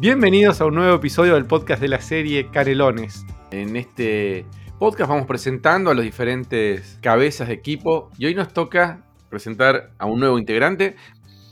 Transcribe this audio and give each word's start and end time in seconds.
Bienvenidos 0.00 0.62
a 0.62 0.64
un 0.64 0.76
nuevo 0.76 0.96
episodio 0.96 1.34
del 1.34 1.44
podcast 1.44 1.78
de 1.82 1.88
la 1.88 2.00
serie 2.00 2.48
Canelones. 2.50 3.26
En 3.50 3.76
este 3.76 4.46
podcast 4.78 5.10
vamos 5.10 5.26
presentando 5.26 5.90
a 5.90 5.94
los 5.94 6.02
diferentes 6.02 6.98
cabezas 7.02 7.48
de 7.48 7.54
equipo 7.54 8.08
y 8.16 8.24
hoy 8.24 8.34
nos 8.34 8.50
toca 8.54 9.04
presentar 9.28 9.92
a 9.98 10.06
un 10.06 10.18
nuevo 10.20 10.38
integrante. 10.38 10.96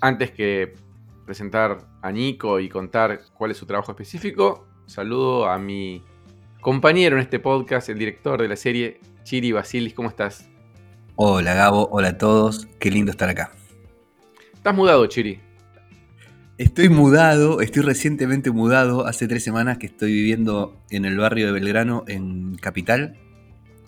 Antes 0.00 0.30
que 0.30 0.72
presentar 1.26 1.76
a 2.00 2.10
Nico 2.10 2.58
y 2.58 2.70
contar 2.70 3.20
cuál 3.34 3.50
es 3.50 3.58
su 3.58 3.66
trabajo 3.66 3.92
específico, 3.92 4.66
saludo 4.86 5.46
a 5.46 5.58
mi 5.58 6.02
compañero 6.62 7.16
en 7.16 7.22
este 7.22 7.40
podcast, 7.40 7.90
el 7.90 7.98
director 7.98 8.40
de 8.40 8.48
la 8.48 8.56
serie, 8.56 8.98
Chiri 9.24 9.52
Basilis. 9.52 9.92
¿Cómo 9.92 10.08
estás? 10.08 10.48
Hola 11.16 11.52
Gabo, 11.52 11.90
hola 11.92 12.08
a 12.08 12.16
todos, 12.16 12.66
qué 12.80 12.90
lindo 12.90 13.10
estar 13.10 13.28
acá. 13.28 13.52
¿Estás 14.54 14.74
mudado, 14.74 15.04
Chiri? 15.06 15.47
Estoy 16.58 16.88
mudado, 16.88 17.60
estoy 17.60 17.84
recientemente 17.84 18.50
mudado, 18.50 19.06
hace 19.06 19.28
tres 19.28 19.44
semanas 19.44 19.78
que 19.78 19.86
estoy 19.86 20.12
viviendo 20.12 20.76
en 20.90 21.04
el 21.04 21.16
barrio 21.16 21.46
de 21.46 21.52
Belgrano, 21.52 22.02
en 22.08 22.56
Capital. 22.56 23.16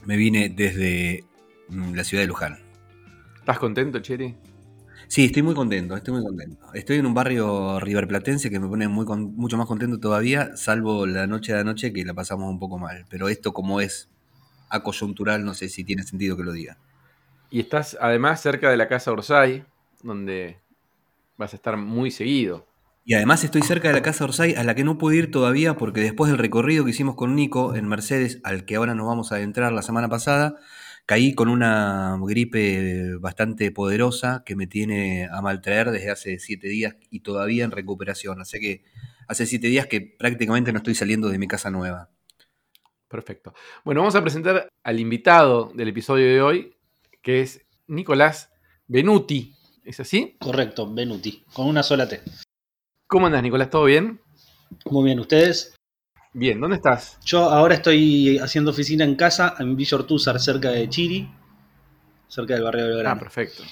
Me 0.06 0.16
vine 0.16 0.48
desde 0.50 1.24
mm, 1.68 1.94
la 1.94 2.04
ciudad 2.04 2.22
de 2.22 2.28
Luján. 2.28 2.60
¿Estás 3.40 3.58
contento, 3.58 3.98
Chiri? 3.98 4.36
Sí, 5.08 5.24
estoy 5.24 5.42
muy 5.42 5.56
contento, 5.56 5.96
estoy 5.96 6.14
muy 6.14 6.22
contento. 6.22 6.72
Estoy 6.72 6.98
en 6.98 7.06
un 7.06 7.14
barrio 7.14 7.80
riverplatense 7.80 8.50
que 8.50 8.60
me 8.60 8.68
pone 8.68 8.86
muy 8.86 9.04
mucho 9.04 9.56
más 9.56 9.66
contento 9.66 9.98
todavía, 9.98 10.56
salvo 10.56 11.06
la 11.06 11.26
noche 11.26 11.52
de 11.52 11.58
anoche 11.58 11.92
que 11.92 12.04
la 12.04 12.14
pasamos 12.14 12.48
un 12.48 12.60
poco 12.60 12.78
mal. 12.78 13.04
Pero 13.10 13.28
esto 13.28 13.52
como 13.52 13.80
es 13.80 14.08
acoyuntural, 14.68 15.44
no 15.44 15.54
sé 15.54 15.68
si 15.70 15.82
tiene 15.82 16.04
sentido 16.04 16.36
que 16.36 16.44
lo 16.44 16.52
diga. 16.52 16.78
Y 17.50 17.58
estás 17.58 17.98
además 18.00 18.40
cerca 18.40 18.70
de 18.70 18.76
la 18.76 18.86
casa 18.86 19.10
Orsay, 19.10 19.64
donde 20.04 20.58
vas 21.40 21.54
a 21.54 21.56
estar 21.56 21.76
muy 21.76 22.10
seguido. 22.10 22.66
Y 23.04 23.14
además 23.14 23.42
estoy 23.42 23.62
cerca 23.62 23.88
de 23.88 23.94
la 23.94 24.02
casa 24.02 24.24
Orsay, 24.24 24.54
a 24.54 24.62
la 24.62 24.74
que 24.74 24.84
no 24.84 24.98
pude 24.98 25.16
ir 25.16 25.30
todavía 25.30 25.74
porque 25.74 26.00
después 26.00 26.30
del 26.30 26.38
recorrido 26.38 26.84
que 26.84 26.90
hicimos 26.90 27.16
con 27.16 27.34
Nico 27.34 27.74
en 27.74 27.88
Mercedes, 27.88 28.40
al 28.44 28.64
que 28.64 28.76
ahora 28.76 28.94
nos 28.94 29.06
vamos 29.06 29.32
a 29.32 29.36
adentrar 29.36 29.72
la 29.72 29.82
semana 29.82 30.08
pasada, 30.08 30.56
caí 31.06 31.34
con 31.34 31.48
una 31.48 32.16
gripe 32.22 33.16
bastante 33.18 33.72
poderosa 33.72 34.42
que 34.44 34.54
me 34.54 34.66
tiene 34.66 35.28
a 35.32 35.40
maltraer 35.40 35.90
desde 35.90 36.10
hace 36.10 36.38
siete 36.38 36.68
días 36.68 36.94
y 37.10 37.20
todavía 37.20 37.64
en 37.64 37.70
recuperación. 37.70 38.42
Así 38.42 38.60
que 38.60 38.84
hace 39.26 39.46
siete 39.46 39.68
días 39.68 39.86
que 39.86 40.02
prácticamente 40.02 40.70
no 40.72 40.78
estoy 40.78 40.94
saliendo 40.94 41.30
de 41.30 41.38
mi 41.38 41.48
casa 41.48 41.70
nueva. 41.70 42.10
Perfecto. 43.08 43.54
Bueno, 43.82 44.02
vamos 44.02 44.14
a 44.14 44.22
presentar 44.22 44.68
al 44.84 45.00
invitado 45.00 45.72
del 45.74 45.88
episodio 45.88 46.26
de 46.26 46.42
hoy, 46.42 46.76
que 47.22 47.40
es 47.40 47.66
Nicolás 47.88 48.52
Benuti. 48.86 49.56
¿Es 49.84 50.00
así? 50.00 50.36
Correcto, 50.38 50.92
Benuti, 50.92 51.44
con 51.52 51.66
una 51.66 51.82
sola 51.82 52.08
T. 52.08 52.20
¿Cómo 53.06 53.26
andas, 53.26 53.42
Nicolás? 53.42 53.70
¿Todo 53.70 53.84
bien? 53.84 54.20
Muy 54.84 55.04
bien, 55.04 55.18
¿ustedes? 55.18 55.74
Bien, 56.32 56.60
¿dónde 56.60 56.76
estás? 56.76 57.18
Yo 57.24 57.50
ahora 57.50 57.74
estoy 57.74 58.38
haciendo 58.38 58.70
oficina 58.70 59.04
en 59.04 59.16
casa, 59.16 59.56
en 59.58 59.74
Villa 59.74 59.96
Ortúzar, 59.96 60.38
cerca 60.38 60.70
de 60.70 60.88
Chiri, 60.88 61.28
cerca 62.28 62.54
del 62.54 62.62
barrio 62.62 62.84
de 62.84 62.90
Belgrano. 62.90 63.16
Ah, 63.16 63.18
perfecto. 63.18 63.64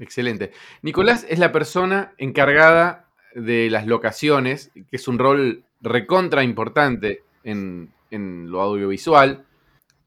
Excelente. 0.00 0.52
Nicolás 0.82 1.24
es 1.28 1.38
la 1.38 1.52
persona 1.52 2.14
encargada 2.18 3.08
de 3.34 3.70
las 3.70 3.86
locaciones, 3.86 4.70
que 4.74 4.96
es 4.96 5.06
un 5.06 5.18
rol 5.18 5.64
recontra 5.80 6.42
importante 6.42 7.22
en, 7.44 7.92
en 8.10 8.50
lo 8.50 8.60
audiovisual. 8.60 9.44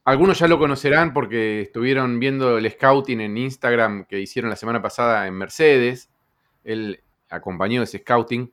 Algunos 0.03 0.39
ya 0.39 0.47
lo 0.47 0.57
conocerán 0.57 1.13
porque 1.13 1.61
estuvieron 1.61 2.19
viendo 2.19 2.57
el 2.57 2.69
scouting 2.71 3.21
en 3.21 3.37
Instagram 3.37 4.05
que 4.05 4.19
hicieron 4.19 4.49
la 4.49 4.55
semana 4.55 4.81
pasada 4.81 5.27
en 5.27 5.35
Mercedes. 5.35 6.09
Él 6.63 7.01
acompañó 7.29 7.83
ese 7.83 7.99
scouting. 7.99 8.51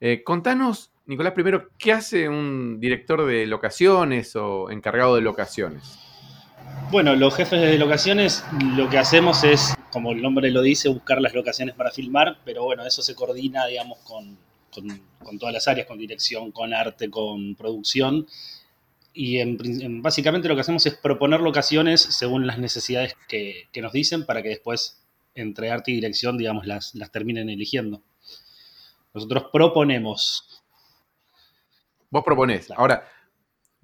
Eh, 0.00 0.22
contanos, 0.24 0.90
Nicolás, 1.04 1.34
primero, 1.34 1.68
¿qué 1.78 1.92
hace 1.92 2.28
un 2.28 2.80
director 2.80 3.26
de 3.26 3.46
locaciones 3.46 4.34
o 4.34 4.70
encargado 4.70 5.16
de 5.16 5.20
locaciones? 5.20 5.98
Bueno, 6.90 7.14
los 7.16 7.34
jefes 7.34 7.60
de 7.60 7.76
locaciones 7.76 8.42
lo 8.74 8.88
que 8.88 8.96
hacemos 8.96 9.44
es, 9.44 9.74
como 9.90 10.12
el 10.12 10.22
nombre 10.22 10.50
lo 10.50 10.62
dice, 10.62 10.88
buscar 10.88 11.20
las 11.20 11.34
locaciones 11.34 11.74
para 11.74 11.90
filmar, 11.90 12.38
pero 12.46 12.64
bueno, 12.64 12.86
eso 12.86 13.02
se 13.02 13.14
coordina, 13.14 13.66
digamos, 13.66 13.98
con, 13.98 14.38
todas 15.38 15.52
las 15.52 15.68
áreas, 15.68 15.86
con 15.86 15.98
dirección, 15.98 16.50
con 16.50 16.72
arte, 16.72 17.10
con 17.10 17.54
producción 17.56 18.26
y 19.18 19.40
en, 19.40 20.00
básicamente 20.00 20.46
lo 20.46 20.54
que 20.54 20.60
hacemos 20.60 20.86
es 20.86 20.94
proponer 20.94 21.40
locaciones 21.40 22.00
según 22.00 22.46
las 22.46 22.56
necesidades 22.60 23.16
que, 23.26 23.68
nos 23.82 23.92
dicen 23.92 24.24
para 24.24 24.44
que 24.44 24.50
después 24.50 25.02
entre 25.34 25.72
arte 25.72 25.90
y 25.90 25.94
dirección, 25.96 26.38
digamos, 26.38 26.68
las, 26.68 26.94
las 26.94 27.10
terminen 27.10 27.50
eligiendo. 27.50 28.00
Nosotros 29.12 29.46
proponemos. 29.52 30.62
Vos 32.10 32.22
proponés. 32.24 32.70
Ahora, 32.70 33.08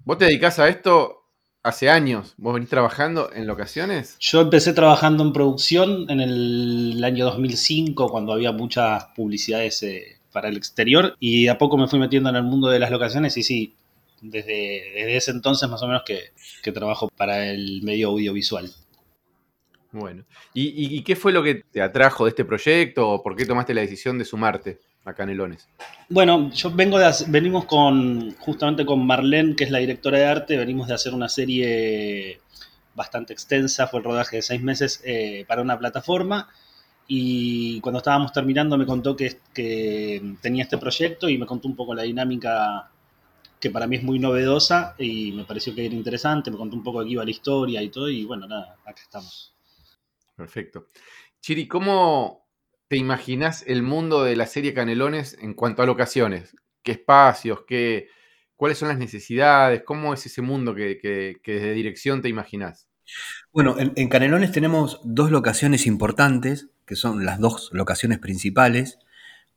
vos 0.05 0.17
te 0.17 0.23
dedicás 0.23 0.57
a 0.59 0.69
esto 0.69 1.25
hace 1.63 1.89
años. 1.89 2.33
¿Vos 2.37 2.53
venís 2.53 2.69
trabajando 2.69 3.29
en 3.33 3.45
locaciones? 3.45 4.15
Yo 4.21 4.39
empecé 4.39 4.71
trabajando 4.71 5.21
en 5.21 5.33
producción 5.33 6.09
en 6.09 6.21
el 6.21 7.03
año 7.03 7.25
2005, 7.25 8.07
cuando 8.07 8.31
había 8.31 8.53
muchas 8.53 9.07
publicidades 9.13 9.83
eh, 9.83 10.17
para 10.31 10.47
el 10.47 10.55
exterior, 10.55 11.17
y 11.19 11.49
a 11.49 11.57
poco 11.57 11.77
me 11.77 11.89
fui 11.89 11.99
metiendo 11.99 12.29
en 12.29 12.37
el 12.37 12.43
mundo 12.43 12.69
de 12.69 12.79
las 12.79 12.89
locaciones 12.89 13.35
y 13.35 13.43
sí, 13.43 13.75
desde, 14.29 15.15
ese 15.15 15.31
entonces 15.31 15.69
más 15.69 15.81
o 15.83 15.87
menos 15.87 16.03
que, 16.05 16.71
trabajo 16.71 17.09
para 17.15 17.49
el 17.49 17.81
medio 17.83 18.09
audiovisual. 18.09 18.69
Bueno, 19.91 20.25
¿Y, 20.53 21.01
qué 21.03 21.15
fue 21.15 21.31
lo 21.31 21.41
que 21.41 21.63
te 21.71 21.81
atrajo 21.81 22.25
de 22.25 22.29
este 22.29 22.43
proyecto 22.43 23.09
o 23.09 23.23
por 23.23 23.35
qué 23.35 23.45
tomaste 23.45 23.73
la 23.73 23.81
decisión 23.81 24.17
de 24.17 24.25
sumarte 24.25 24.79
a 25.05 25.13
Canelones? 25.13 25.69
Bueno, 26.09 26.51
yo 26.51 26.71
vengo 26.71 26.97
de, 26.97 27.09
venimos 27.27 27.65
con, 27.65 28.35
justamente 28.39 28.85
con 28.85 29.05
Marlene, 29.05 29.55
que 29.55 29.63
es 29.63 29.71
la 29.71 29.79
directora 29.79 30.17
de 30.17 30.25
arte, 30.25 30.57
venimos 30.57 30.87
de 30.87 30.95
hacer 30.95 31.13
una 31.13 31.29
serie 31.29 32.41
bastante 32.93 33.33
extensa, 33.33 33.87
fue 33.87 33.99
el 33.99 34.05
rodaje 34.05 34.37
de 34.37 34.41
seis 34.41 34.61
meses 34.61 35.01
eh, 35.05 35.45
para 35.47 35.61
una 35.61 35.77
plataforma 35.77 36.49
y 37.07 37.79
cuando 37.81 37.99
estábamos 37.99 38.31
terminando 38.33 38.77
me 38.77 38.85
contó 38.85 39.15
que, 39.15 39.37
que, 39.53 40.35
tenía 40.41 40.63
este 40.63 40.77
proyecto 40.77 41.29
y 41.29 41.37
me 41.37 41.45
contó 41.45 41.67
un 41.67 41.75
poco 41.75 41.93
la 41.93 42.03
dinámica 42.03 42.89
que 43.65 43.71
para 43.71 43.87
mí 43.87 43.95
es 43.95 44.03
muy 44.03 44.19
novedosa 44.19 44.93
y 44.99 45.31
me 45.31 45.43
pareció 45.43 45.73
que 45.73 45.87
era 45.87 45.95
interesante, 45.95 46.51
me 46.51 46.57
contó 46.57 46.75
un 46.75 46.83
poco 46.83 46.99
de 46.99 47.05
aquí 47.05 47.13
iba 47.13 47.23
la 47.23 47.31
historia 47.31 47.81
y 47.81 47.89
todo, 47.89 48.07
y 48.11 48.23
bueno, 48.23 48.45
nada, 48.45 48.77
acá 48.85 49.01
estamos. 49.01 49.55
Perfecto. 50.35 50.89
Chiri, 51.41 51.67
¿cómo 51.67 52.47
te 52.87 52.97
imaginas 52.97 53.63
el 53.65 53.81
mundo 53.81 54.23
de 54.23 54.35
la 54.35 54.45
serie 54.45 54.75
Canelones 54.75 55.35
en 55.41 55.55
cuanto 55.55 55.81
a 55.81 55.87
locaciones? 55.87 56.55
¿Qué 56.83 56.91
espacios? 56.91 57.63
Qué, 57.67 58.09
¿Cuáles 58.55 58.77
son 58.77 58.89
las 58.89 58.99
necesidades? 58.99 59.81
¿Cómo 59.81 60.13
es 60.13 60.23
ese 60.27 60.43
mundo 60.43 60.75
que, 60.75 60.99
desde 61.43 61.73
dirección 61.73 62.21
te 62.21 62.29
imaginas? 62.29 62.87
Bueno, 63.51 63.77
en, 63.79 64.09
Canelones 64.09 64.51
tenemos 64.51 65.01
dos 65.03 65.31
locaciones 65.31 65.87
importantes, 65.87 66.67
que 66.85 66.95
son 66.95 67.25
las 67.25 67.39
dos 67.39 67.71
locaciones 67.73 68.19
principales. 68.19 68.99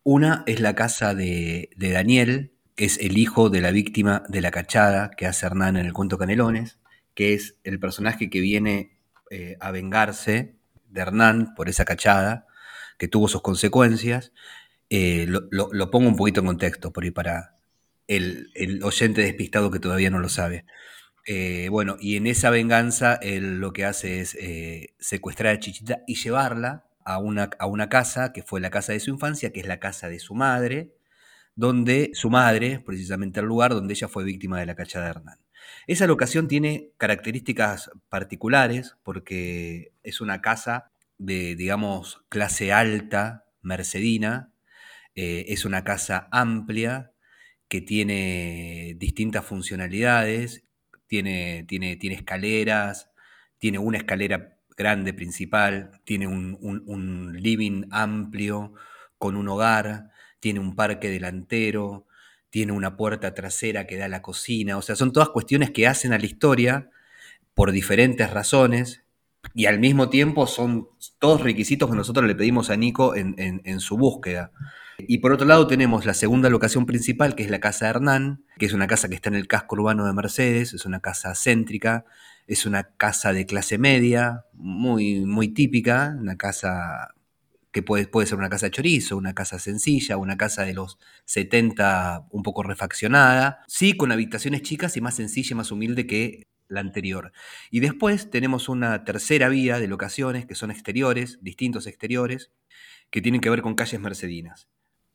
Una 0.03 0.45
es 0.47 0.61
la 0.61 0.75
casa 0.75 1.15
de, 1.15 1.69
de 1.77 1.91
Daniel, 1.91 2.53
es 2.85 2.99
el 2.99 3.19
hijo 3.19 3.51
de 3.51 3.61
la 3.61 3.73
víctima 3.73 4.23
de 4.29 4.41
la 4.41 4.51
cachada 4.51 5.11
que 5.11 5.27
hace 5.27 5.47
Hernán 5.47 5.77
en 5.77 5.87
el 5.87 5.93
cuento 5.93 6.17
Canelones, 6.17 6.79
que 7.15 7.35
es 7.35 7.57
el 7.65 7.81
personaje 7.81 8.31
que 8.31 8.41
viene 8.41 8.97
eh, 9.31 9.57
a 9.61 9.73
vengarse 9.73 10.55
de 10.89 11.01
Hernán 11.01 11.55
por 11.57 11.69
esa 11.69 11.85
cachada, 11.85 12.47
que 12.97 13.09
tuvo 13.09 13.27
sus 13.27 13.43
consecuencias. 13.43 14.33
Eh, 14.91 15.27
lo, 15.29 15.91
pongo 15.91 16.09
un 16.09 16.17
poquito 16.17 16.41
en 16.41 16.47
contexto, 16.47 16.93
por 16.93 17.13
para 17.13 17.57
el, 18.07 18.51
oyente 18.85 19.23
despistado 19.23 19.71
que 19.73 19.81
todavía 19.81 20.11
no 20.11 20.21
lo 20.21 20.29
sabe. 20.29 20.65
Eh, 21.27 21.69
bueno, 21.71 21.97
y 22.01 22.17
en 22.17 22.27
esa 22.27 22.51
venganza 22.51 23.19
él 23.21 23.59
lo 23.59 23.73
que 23.73 23.85
hace 23.85 24.21
es 24.21 24.39
secuestrar 25.01 25.55
a 25.55 25.59
Chichita 25.59 26.03
y 26.07 26.15
llevarla 26.15 26.87
a 27.05 27.19
una, 27.19 27.51
a 27.59 27.67
una 27.67 27.89
casa 27.89 28.33
que 28.33 28.43
fue 28.43 28.61
la 28.61 28.71
casa 28.71 28.93
de 28.93 29.01
su 29.01 29.11
infancia, 29.11 29.53
que 29.53 29.61
es 29.61 29.67
la 29.67 29.81
casa 29.81 30.09
de 30.09 30.21
su 30.21 30.35
madre, 30.35 30.98
donde 31.59 32.13
su 32.15 32.31
madre, 32.31 32.79
precisamente 32.79 33.41
el 33.41 33.47
lugar 33.47 33.75
donde 33.75 33.93
ella 33.93 34.07
fue 34.07 34.23
víctima 34.23 34.61
de 34.61 34.67
la 34.67 34.77
cachada 34.77 35.07
de 35.07 35.11
Hernán. 35.11 35.39
Esa 35.89 36.07
locación 36.07 36.47
tiene 36.47 36.93
características 36.99 37.91
particulares 38.09 38.97
porque 39.03 39.91
es 40.05 40.21
una 40.21 40.41
casa 40.41 40.93
de, 41.19 41.57
digamos, 41.57 42.23
clase 42.29 42.73
alta, 42.73 43.45
mercedina, 43.61 44.53
eh, 45.17 45.47
es 45.49 45.65
una 45.65 45.83
casa 45.83 46.29
amplia 46.31 47.11
que 47.67 47.81
tiene 47.81 48.95
distintas 48.97 49.45
funcionalidades, 49.45 50.63
tiene, 51.09 51.65
tiene, 51.67 51.97
tiene 51.97 52.15
escaleras, 52.15 53.11
tiene 53.59 53.81
una 53.81 53.99
escalera 53.99 54.61
grande 54.77 55.13
principal, 55.13 55.91
tiene 56.05 56.29
un 56.29 57.37
living 57.37 57.89
amplio 57.91 58.75
con 59.19 59.35
un 59.35 59.49
hogar, 59.49 60.13
tiene 60.41 60.61
un 60.61 60.75
parque 60.75 61.11
delantero, 61.11 62.07
tiene 62.51 62.73
una 62.73 62.97
puerta 62.97 63.35
trasera 63.35 63.87
que 63.87 63.97
da 63.97 64.07
a 64.07 64.09
la 64.09 64.23
cocina, 64.23 64.77
o 64.77 64.83
sea, 64.83 64.97
son 64.97 65.13
todas 65.13 65.29
cuestiones 65.31 65.71
que 65.71 65.87
hacen 65.87 66.13
a 66.13 66.19
la 66.19 66.27
historia 66.27 66.91
por 67.55 67.73
diferentes 67.73 68.31
razones 68.31 69.03
y 69.55 69.67
al 69.67 69.79
mismo 69.79 70.09
tiempo 70.09 70.47
son 70.47 70.89
todos 71.19 71.43
requisitos 71.43 71.91
que 71.91 71.97
nosotros 71.97 72.27
le 72.27 72.35
pedimos 72.35 72.71
a 72.71 72.77
Nico 72.77 73.15
en, 73.15 73.81
su 73.81 73.97
búsqueda. 73.97 74.53
Y 74.99 75.19
por 75.19 75.33
otro 75.33 75.47
lado 75.47 75.67
tenemos 75.67 76.07
la 76.07 76.15
segunda 76.15 76.51
locación 76.51 76.87
principal, 76.87 77.35
que 77.35 77.45
es 77.45 77.51
la 77.51 77.61
casa 77.61 77.85
de 77.85 77.91
Hernán, 77.91 78.45
que 78.59 78.67
es 78.67 78.73
una 78.73 78.87
casa 78.87 79.09
que 79.09 79.15
está 79.15 79.29
en 79.29 79.37
el 79.37 79.47
casco 79.47 79.77
urbano 79.77 80.07
de 80.07 80.13
Mercedes, 80.13 80.75
es 80.75 80.85
una 80.87 81.01
casa 81.01 81.35
céntrica, 81.35 82.05
es 82.47 82.67
una 82.67 82.85
casa 82.97 83.33
de 83.33 83.47
clase 83.47 83.79
media, 83.79 84.45
muy, 84.55 85.25
muy 85.25 85.49
típica, 85.49 86.17
una 86.19 86.37
casa 86.37 87.15
que 87.73 87.83
puede, 87.83 88.07
puede 88.07 88.27
ser 88.27 88.39
una 88.39 88.49
casa 88.49 88.67
de 88.67 88.73
chorizo, 88.73 89.17
una 89.17 89.35
casa 89.35 89.59
sencilla, 89.59 90.17
una 90.17 90.37
casa 90.37 90.65
de 90.65 90.75
los 90.75 90.99
70 91.27 92.29
un 92.31 92.43
poco 92.43 92.63
refaccionada, 92.63 93.65
sí 93.69 93.97
con 93.97 94.13
habitaciones 94.13 94.63
chicas 94.63 94.97
y 94.97 95.01
más 95.01 95.17
sencilla 95.17 95.49
y 95.53 95.55
más 95.55 95.71
humilde 95.71 96.07
que 96.07 96.47
la 96.69 96.81
anterior. 96.81 97.33
Y 97.71 97.81
después 97.81 98.31
tenemos 98.31 98.69
una 98.69 99.05
tercera 99.05 99.49
vía 99.49 99.81
de 99.81 99.89
locaciones 99.89 100.47
que 100.47 100.55
son 100.55 100.71
exteriores, 100.71 101.39
distintos 101.43 101.87
exteriores, 101.87 102.53
que 103.11 103.23
tienen 103.23 103.41
que 103.41 103.51
ver 103.51 103.63
con 103.63 103.75
calles 103.75 104.01
mercedinas. 104.01 104.69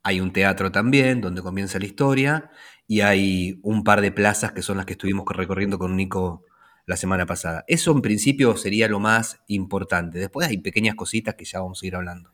Hay 0.03 0.19
un 0.19 0.33
teatro 0.33 0.71
también 0.71 1.21
donde 1.21 1.41
comienza 1.41 1.79
la 1.79 1.85
historia 1.85 2.51
y 2.87 3.01
hay 3.01 3.59
un 3.63 3.83
par 3.83 4.01
de 4.01 4.11
plazas 4.11 4.51
que 4.51 4.61
son 4.61 4.77
las 4.77 4.85
que 4.85 4.93
estuvimos 4.93 5.25
recorriendo 5.29 5.79
con 5.79 5.95
Nico 5.95 6.43
la 6.85 6.97
semana 6.97 7.25
pasada. 7.25 7.63
Eso 7.67 7.91
en 7.91 8.01
principio 8.01 8.57
sería 8.57 8.89
lo 8.89 8.99
más 8.99 9.41
importante. 9.47 10.19
Después 10.19 10.47
hay 10.47 10.57
pequeñas 10.57 10.95
cositas 10.95 11.35
que 11.35 11.45
ya 11.45 11.61
vamos 11.61 11.81
a 11.81 11.87
ir 11.87 11.95
hablando. 11.95 12.33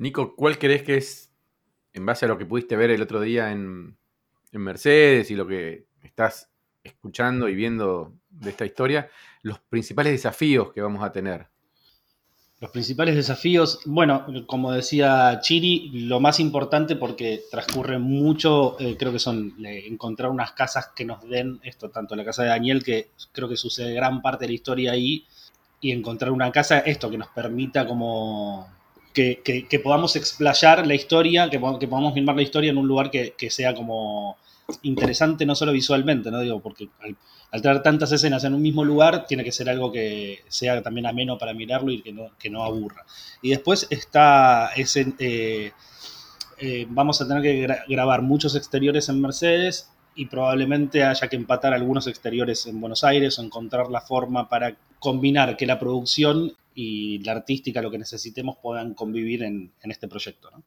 Nico, 0.00 0.34
¿cuál 0.34 0.58
crees 0.58 0.82
que 0.82 0.96
es, 0.96 1.30
en 1.92 2.06
base 2.06 2.24
a 2.24 2.28
lo 2.28 2.38
que 2.38 2.46
pudiste 2.46 2.74
ver 2.74 2.90
el 2.90 3.02
otro 3.02 3.20
día 3.20 3.52
en, 3.52 3.98
en 4.50 4.60
Mercedes 4.62 5.30
y 5.30 5.34
lo 5.34 5.46
que 5.46 5.84
estás 6.02 6.48
escuchando 6.82 7.50
y 7.50 7.54
viendo 7.54 8.14
de 8.30 8.48
esta 8.48 8.64
historia, 8.64 9.10
los 9.42 9.58
principales 9.58 10.12
desafíos 10.12 10.72
que 10.72 10.80
vamos 10.80 11.04
a 11.04 11.12
tener? 11.12 11.48
Los 12.60 12.70
principales 12.70 13.14
desafíos, 13.14 13.80
bueno, 13.84 14.24
como 14.46 14.72
decía 14.72 15.38
Chiri, 15.42 15.90
lo 16.06 16.18
más 16.18 16.40
importante 16.40 16.96
porque 16.96 17.42
transcurre 17.50 17.98
mucho, 17.98 18.80
eh, 18.80 18.96
creo 18.98 19.12
que 19.12 19.18
son 19.18 19.54
encontrar 19.62 20.30
unas 20.30 20.52
casas 20.52 20.92
que 20.96 21.04
nos 21.04 21.28
den 21.28 21.60
esto, 21.62 21.90
tanto 21.90 22.16
la 22.16 22.24
casa 22.24 22.42
de 22.42 22.48
Daniel, 22.48 22.82
que 22.82 23.10
creo 23.32 23.50
que 23.50 23.56
sucede 23.56 23.92
gran 23.92 24.22
parte 24.22 24.44
de 24.44 24.48
la 24.48 24.54
historia 24.54 24.92
ahí, 24.92 25.26
y 25.78 25.92
encontrar 25.92 26.30
una 26.30 26.50
casa, 26.50 26.78
esto, 26.80 27.10
que 27.10 27.18
nos 27.18 27.28
permita 27.28 27.86
como 27.86 28.79
que, 29.12 29.80
podamos 29.82 30.16
explayar 30.16 30.86
la 30.86 30.94
historia, 30.94 31.50
que, 31.50 31.58
podamos 31.58 32.14
filmar 32.14 32.36
la 32.36 32.42
historia 32.42 32.70
en 32.70 32.78
un 32.78 32.86
lugar 32.86 33.10
que, 33.10 33.50
sea 33.50 33.74
como 33.74 34.36
interesante 34.82 35.44
no 35.44 35.54
solo 35.54 35.72
visualmente, 35.72 36.30
¿no? 36.30 36.40
Digo, 36.40 36.60
porque 36.60 36.88
al, 37.00 37.16
al, 37.50 37.62
tener 37.62 37.82
tantas 37.82 38.12
escenas 38.12 38.44
en 38.44 38.54
un 38.54 38.62
mismo 38.62 38.84
lugar, 38.84 39.26
tiene 39.26 39.42
que 39.42 39.50
ser 39.50 39.68
algo 39.68 39.90
que 39.90 40.40
sea 40.48 40.80
también 40.80 41.06
ameno 41.06 41.38
para 41.38 41.54
mirarlo 41.54 41.90
y 41.90 42.02
que 42.02 42.12
no, 42.12 42.30
que 42.38 42.50
no 42.50 42.64
aburra. 42.64 43.04
Y 43.42 43.50
después 43.50 43.86
está 43.90 44.70
ese... 44.76 45.12
Eh, 45.18 45.72
eh, 46.62 46.86
vamos 46.90 47.20
a 47.22 47.26
tener 47.26 47.42
que 47.42 47.66
grabar 47.88 48.20
muchos 48.20 48.54
exteriores 48.54 49.08
en 49.08 49.20
Mercedes 49.20 49.90
y 50.14 50.26
probablemente 50.26 51.02
haya 51.04 51.28
que 51.28 51.36
empatar 51.36 51.72
algunos 51.72 52.06
exteriores 52.06 52.66
en 52.66 52.78
Buenos 52.80 53.02
Aires 53.02 53.38
o 53.38 53.42
encontrar 53.42 53.88
la 53.88 54.02
forma 54.02 54.48
para 54.48 54.76
combinar 54.98 55.56
que 55.56 55.64
la 55.64 55.78
producción 55.78 56.52
y 56.74 57.22
la 57.24 57.32
artística, 57.32 57.82
lo 57.82 57.90
que 57.90 57.98
necesitemos, 57.98 58.56
puedan 58.62 58.94
convivir 58.94 59.42
en, 59.42 59.72
en 59.82 59.90
este 59.90 60.08
proyecto. 60.08 60.50
¿no? 60.50 60.64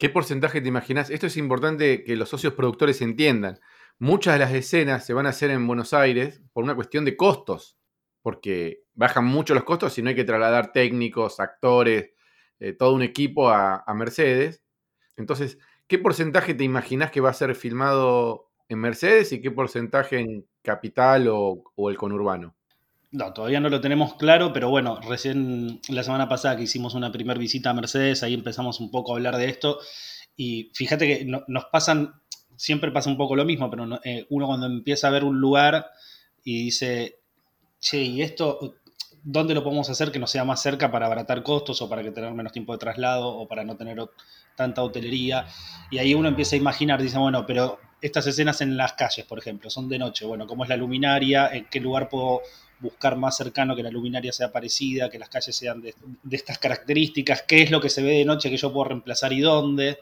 ¿Qué 0.00 0.08
porcentaje 0.08 0.62
te 0.62 0.68
imaginas? 0.68 1.10
Esto 1.10 1.26
es 1.26 1.36
importante 1.36 2.04
que 2.04 2.16
los 2.16 2.30
socios 2.30 2.54
productores 2.54 3.02
entiendan. 3.02 3.60
Muchas 3.98 4.32
de 4.32 4.40
las 4.40 4.54
escenas 4.54 5.04
se 5.04 5.12
van 5.12 5.26
a 5.26 5.28
hacer 5.28 5.50
en 5.50 5.66
Buenos 5.66 5.92
Aires 5.92 6.40
por 6.54 6.64
una 6.64 6.74
cuestión 6.74 7.04
de 7.04 7.18
costos, 7.18 7.76
porque 8.22 8.82
bajan 8.94 9.26
mucho 9.26 9.52
los 9.52 9.64
costos 9.64 9.98
y 9.98 10.02
no 10.02 10.08
hay 10.08 10.14
que 10.14 10.24
trasladar 10.24 10.72
técnicos, 10.72 11.38
actores, 11.38 12.12
eh, 12.60 12.72
todo 12.72 12.94
un 12.94 13.02
equipo 13.02 13.50
a, 13.50 13.84
Mercedes. 13.94 14.64
Entonces, 15.16 15.58
¿qué 15.86 15.98
porcentaje 15.98 16.54
te 16.54 16.64
imaginas 16.64 17.10
que 17.10 17.20
va 17.20 17.28
a 17.28 17.34
ser 17.34 17.54
filmado 17.54 18.50
en 18.70 18.78
Mercedes 18.78 19.32
y 19.32 19.42
qué 19.42 19.50
porcentaje 19.50 20.18
en 20.18 20.46
Capital 20.62 21.28
o, 21.28 21.62
o 21.74 21.90
el 21.90 21.98
conurbano? 21.98 22.56
No, 23.12 23.32
todavía 23.32 23.58
no 23.58 23.68
lo 23.68 23.80
tenemos 23.80 24.14
claro, 24.14 24.52
pero 24.52 24.70
bueno, 24.70 25.00
recién 25.00 25.80
la 25.88 26.04
semana 26.04 26.28
pasada 26.28 26.56
que 26.56 26.62
hicimos 26.62 26.94
una 26.94 27.10
primera 27.10 27.40
visita 27.40 27.70
a 27.70 27.74
Mercedes, 27.74 28.22
ahí 28.22 28.34
empezamos 28.34 28.78
un 28.78 28.90
poco 28.92 29.12
a 29.12 29.16
hablar 29.16 29.36
de 29.36 29.46
esto. 29.48 29.80
Y 30.36 30.70
fíjate 30.74 31.06
que 31.06 31.24
nos 31.24 31.64
pasan, 31.72 32.14
siempre 32.56 32.92
pasa 32.92 33.10
un 33.10 33.16
poco 33.16 33.34
lo 33.34 33.44
mismo, 33.44 33.68
pero 33.68 34.00
eh, 34.04 34.26
uno 34.30 34.46
cuando 34.46 34.66
empieza 34.66 35.08
a 35.08 35.10
ver 35.10 35.24
un 35.24 35.40
lugar 35.40 35.86
y 36.44 36.64
dice, 36.64 37.18
che, 37.80 38.00
¿y 38.00 38.22
esto 38.22 38.76
dónde 39.22 39.54
lo 39.54 39.64
podemos 39.64 39.90
hacer 39.90 40.12
que 40.12 40.18
no 40.20 40.26
sea 40.28 40.44
más 40.44 40.62
cerca 40.62 40.90
para 40.90 41.06
abaratar 41.06 41.42
costos 41.42 41.82
o 41.82 41.88
para 41.88 42.02
que 42.02 42.12
tener 42.12 42.32
menos 42.32 42.52
tiempo 42.52 42.72
de 42.72 42.78
traslado 42.78 43.28
o 43.28 43.48
para 43.48 43.64
no 43.64 43.76
tener 43.76 43.98
tanta 44.56 44.84
hotelería? 44.84 45.46
Y 45.90 45.98
ahí 45.98 46.14
uno 46.14 46.28
empieza 46.28 46.54
a 46.54 46.60
imaginar, 46.60 47.02
dice, 47.02 47.18
bueno, 47.18 47.44
pero 47.44 47.80
estas 48.00 48.26
escenas 48.28 48.60
en 48.60 48.76
las 48.76 48.92
calles, 48.92 49.26
por 49.26 49.38
ejemplo, 49.40 49.68
son 49.68 49.88
de 49.88 49.98
noche, 49.98 50.24
bueno, 50.24 50.46
¿cómo 50.46 50.62
es 50.62 50.70
la 50.70 50.76
luminaria? 50.76 51.48
¿En 51.48 51.66
qué 51.68 51.80
lugar 51.80 52.08
puedo 52.08 52.42
buscar 52.80 53.16
más 53.16 53.36
cercano 53.36 53.76
que 53.76 53.82
la 53.82 53.90
luminaria 53.90 54.32
sea 54.32 54.50
parecida, 54.50 55.10
que 55.10 55.18
las 55.18 55.28
calles 55.28 55.54
sean 55.54 55.80
de, 55.82 55.94
estas 56.30 56.58
características, 56.58 57.42
qué 57.42 57.62
es 57.62 57.70
lo 57.70 57.80
que 57.80 57.90
se 57.90 58.02
ve 58.02 58.18
de 58.18 58.24
noche 58.24 58.50
que 58.50 58.56
yo 58.56 58.72
puedo 58.72 58.88
reemplazar 58.88 59.32
y 59.32 59.40
dónde. 59.40 59.98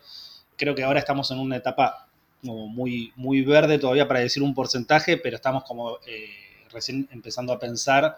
Creo 0.56 0.74
que 0.74 0.84
ahora 0.84 1.00
estamos 1.00 1.30
en 1.30 1.38
una 1.38 1.56
etapa 1.56 2.08
muy, 2.42 3.12
muy 3.16 3.42
verde 3.42 3.78
todavía 3.78 4.06
para 4.06 4.20
decir 4.20 4.42
un 4.42 4.54
porcentaje, 4.54 5.16
pero 5.16 5.36
estamos 5.36 5.64
como 5.64 5.98
eh, 6.06 6.30
recién 6.72 7.08
empezando 7.10 7.52
a 7.52 7.58
pensar 7.58 8.16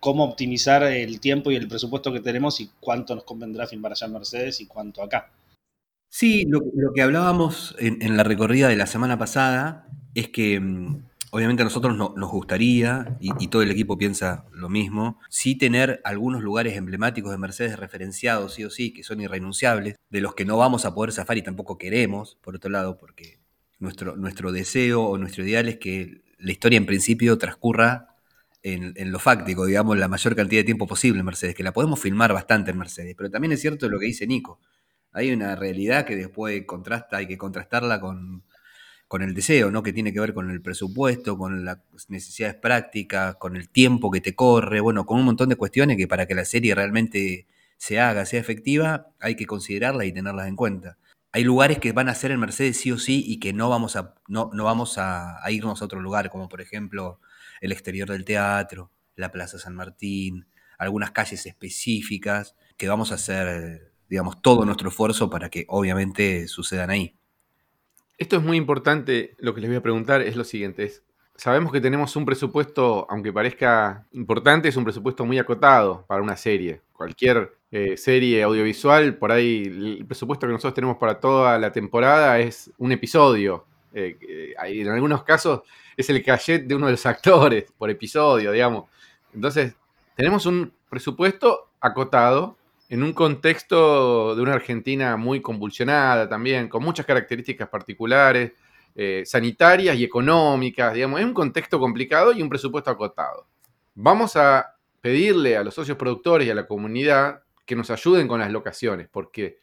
cómo 0.00 0.24
optimizar 0.24 0.82
el 0.82 1.20
tiempo 1.20 1.50
y 1.50 1.56
el 1.56 1.68
presupuesto 1.68 2.12
que 2.12 2.20
tenemos 2.20 2.60
y 2.60 2.70
cuánto 2.80 3.14
nos 3.14 3.24
convendrá 3.24 3.66
filmar 3.66 3.92
allá 3.92 4.06
en 4.06 4.12
Mercedes 4.12 4.60
y 4.60 4.66
cuánto 4.66 5.02
acá. 5.02 5.30
Sí, 6.08 6.44
lo, 6.46 6.60
que 6.94 7.02
hablábamos 7.02 7.74
en, 7.78 8.16
la 8.16 8.24
recorrida 8.24 8.68
de 8.68 8.76
la 8.76 8.86
semana 8.86 9.16
pasada 9.16 9.86
es 10.14 10.28
que 10.28 10.60
mm, 10.60 11.04
obviamente 11.34 11.62
a 11.62 11.64
nosotros 11.64 11.96
nos 11.96 12.30
gustaría, 12.30 13.16
y, 13.18 13.48
todo 13.48 13.62
el 13.62 13.70
equipo 13.70 13.96
piensa 13.96 14.44
lo 14.52 14.68
mismo, 14.68 15.18
sí 15.30 15.54
tener 15.56 16.02
algunos 16.04 16.42
lugares 16.42 16.76
emblemáticos 16.76 17.32
de 17.32 17.38
Mercedes 17.38 17.78
referenciados, 17.78 18.52
sí 18.52 18.64
o 18.64 18.70
sí, 18.70 18.92
que 18.92 19.02
son 19.02 19.18
irrenunciables, 19.22 19.96
de 20.10 20.20
los 20.20 20.34
que 20.34 20.44
no 20.44 20.58
vamos 20.58 20.84
a 20.84 20.94
poder 20.94 21.10
zafar 21.10 21.38
y 21.38 21.42
tampoco 21.42 21.78
queremos, 21.78 22.36
por 22.42 22.54
otro 22.54 22.70
lado, 22.70 22.98
porque 22.98 23.40
nuestro, 23.78 24.14
nuestro 24.14 24.52
deseo 24.52 25.04
o 25.04 25.16
nuestro 25.16 25.42
ideal 25.42 25.70
es 25.70 25.78
que 25.78 26.20
la 26.36 26.52
historia 26.52 26.76
en 26.76 26.84
principio 26.84 27.38
transcurra 27.38 28.08
en, 28.62 28.92
en, 28.96 29.10
lo 29.10 29.18
fáctico, 29.18 29.64
digamos, 29.64 29.96
la 29.96 30.08
mayor 30.08 30.36
cantidad 30.36 30.60
de 30.60 30.64
tiempo 30.64 30.86
posible 30.86 31.20
en 31.20 31.24
Mercedes, 31.24 31.54
que 31.54 31.62
la 31.62 31.72
podemos 31.72 31.98
filmar 31.98 32.34
bastante 32.34 32.72
en 32.72 32.78
Mercedes, 32.78 33.14
pero 33.16 33.30
también 33.30 33.52
es 33.52 33.60
cierto 33.62 33.88
lo 33.88 33.98
que 33.98 34.04
dice 34.04 34.26
Nico. 34.26 34.60
Hay 35.12 35.32
una 35.32 35.56
realidad 35.56 36.04
que 36.04 36.14
después 36.14 36.62
contrasta, 36.66 37.16
hay 37.16 37.26
que 37.26 37.38
contrastarla 37.38 38.00
con, 38.00 38.44
con 39.12 39.20
el 39.20 39.34
deseo, 39.34 39.70
¿no? 39.70 39.82
Que 39.82 39.92
tiene 39.92 40.10
que 40.10 40.20
ver 40.20 40.32
con 40.32 40.50
el 40.50 40.62
presupuesto, 40.62 41.36
con 41.36 41.66
las 41.66 41.80
necesidades 42.08 42.56
prácticas, 42.56 43.36
con 43.36 43.56
el 43.56 43.68
tiempo 43.68 44.10
que 44.10 44.22
te 44.22 44.34
corre, 44.34 44.80
bueno, 44.80 45.04
con 45.04 45.18
un 45.18 45.26
montón 45.26 45.50
de 45.50 45.56
cuestiones 45.56 45.98
que 45.98 46.08
para 46.08 46.24
que 46.24 46.34
la 46.34 46.46
serie 46.46 46.74
realmente 46.74 47.46
se 47.76 48.00
haga, 48.00 48.24
sea 48.24 48.40
efectiva, 48.40 49.08
hay 49.20 49.36
que 49.36 49.44
considerarlas 49.44 50.06
y 50.06 50.12
tenerlas 50.12 50.48
en 50.48 50.56
cuenta. 50.56 50.96
Hay 51.30 51.44
lugares 51.44 51.78
que 51.78 51.92
van 51.92 52.08
a 52.08 52.14
ser 52.14 52.30
en 52.30 52.40
Mercedes 52.40 52.78
sí 52.78 52.90
o 52.90 52.98
sí 52.98 53.22
y 53.26 53.38
que 53.38 53.52
no 53.52 53.68
vamos 53.68 53.96
a, 53.96 54.14
no, 54.28 54.50
no 54.54 54.64
vamos 54.64 54.96
a, 54.96 55.38
irnos 55.50 55.82
a 55.82 55.84
otro 55.84 56.00
lugar, 56.00 56.30
como 56.30 56.48
por 56.48 56.62
ejemplo 56.62 57.20
el 57.60 57.70
exterior 57.70 58.08
del 58.08 58.24
teatro, 58.24 58.92
la 59.14 59.30
Plaza 59.30 59.58
San 59.58 59.74
Martín, 59.74 60.46
algunas 60.78 61.10
calles 61.10 61.44
específicas, 61.44 62.56
que 62.78 62.88
vamos 62.88 63.12
a 63.12 63.16
hacer, 63.16 63.92
digamos, 64.08 64.40
todo 64.40 64.64
nuestro 64.64 64.88
esfuerzo 64.88 65.28
para 65.28 65.50
que 65.50 65.66
obviamente 65.68 66.48
sucedan 66.48 66.88
ahí. 66.88 67.14
Esto 68.22 68.36
es 68.36 68.44
muy 68.44 68.56
importante, 68.56 69.34
lo 69.40 69.52
que 69.52 69.60
les 69.60 69.68
voy 69.68 69.78
a 69.78 69.82
preguntar 69.82 70.22
es 70.22 70.36
lo 70.36 70.44
siguiente, 70.44 70.92
sabemos 71.34 71.72
que 71.72 71.80
tenemos 71.80 72.14
un 72.14 72.24
presupuesto, 72.24 73.04
aunque 73.10 73.32
parezca 73.32 74.06
importante, 74.12 74.68
es 74.68 74.76
un 74.76 74.84
presupuesto 74.84 75.26
muy 75.26 75.40
acotado 75.40 76.04
para 76.06 76.22
una 76.22 76.36
serie. 76.36 76.82
Cualquier 76.92 77.56
eh, 77.72 77.96
serie 77.96 78.44
audiovisual, 78.44 79.16
por 79.16 79.32
ahí 79.32 79.64
el 79.64 80.06
presupuesto 80.06 80.46
que 80.46 80.52
nosotros 80.52 80.72
tenemos 80.72 80.98
para 80.98 81.18
toda 81.18 81.58
la 81.58 81.72
temporada 81.72 82.38
es 82.38 82.70
un 82.78 82.92
episodio. 82.92 83.66
Eh, 83.92 84.16
eh, 84.20 84.54
en 84.66 84.88
algunos 84.90 85.24
casos 85.24 85.62
es 85.96 86.08
el 86.08 86.22
cachet 86.22 86.64
de 86.64 86.76
uno 86.76 86.86
de 86.86 86.92
los 86.92 87.06
actores 87.06 87.72
por 87.76 87.90
episodio, 87.90 88.52
digamos. 88.52 88.84
Entonces, 89.34 89.74
tenemos 90.14 90.46
un 90.46 90.72
presupuesto 90.88 91.70
acotado 91.80 92.56
en 92.92 93.02
un 93.02 93.14
contexto 93.14 94.36
de 94.36 94.42
una 94.42 94.52
Argentina 94.52 95.16
muy 95.16 95.40
convulsionada 95.40 96.28
también, 96.28 96.68
con 96.68 96.84
muchas 96.84 97.06
características 97.06 97.70
particulares, 97.70 98.52
eh, 98.94 99.22
sanitarias 99.24 99.96
y 99.96 100.04
económicas, 100.04 100.92
digamos, 100.92 101.18
es 101.18 101.24
un 101.24 101.32
contexto 101.32 101.80
complicado 101.80 102.34
y 102.34 102.42
un 102.42 102.50
presupuesto 102.50 102.90
acotado. 102.90 103.46
Vamos 103.94 104.36
a 104.36 104.76
pedirle 105.00 105.56
a 105.56 105.64
los 105.64 105.72
socios 105.72 105.96
productores 105.96 106.46
y 106.46 106.50
a 106.50 106.54
la 106.54 106.66
comunidad 106.66 107.44
que 107.64 107.76
nos 107.76 107.90
ayuden 107.90 108.28
con 108.28 108.40
las 108.40 108.52
locaciones, 108.52 109.08
porque 109.10 109.58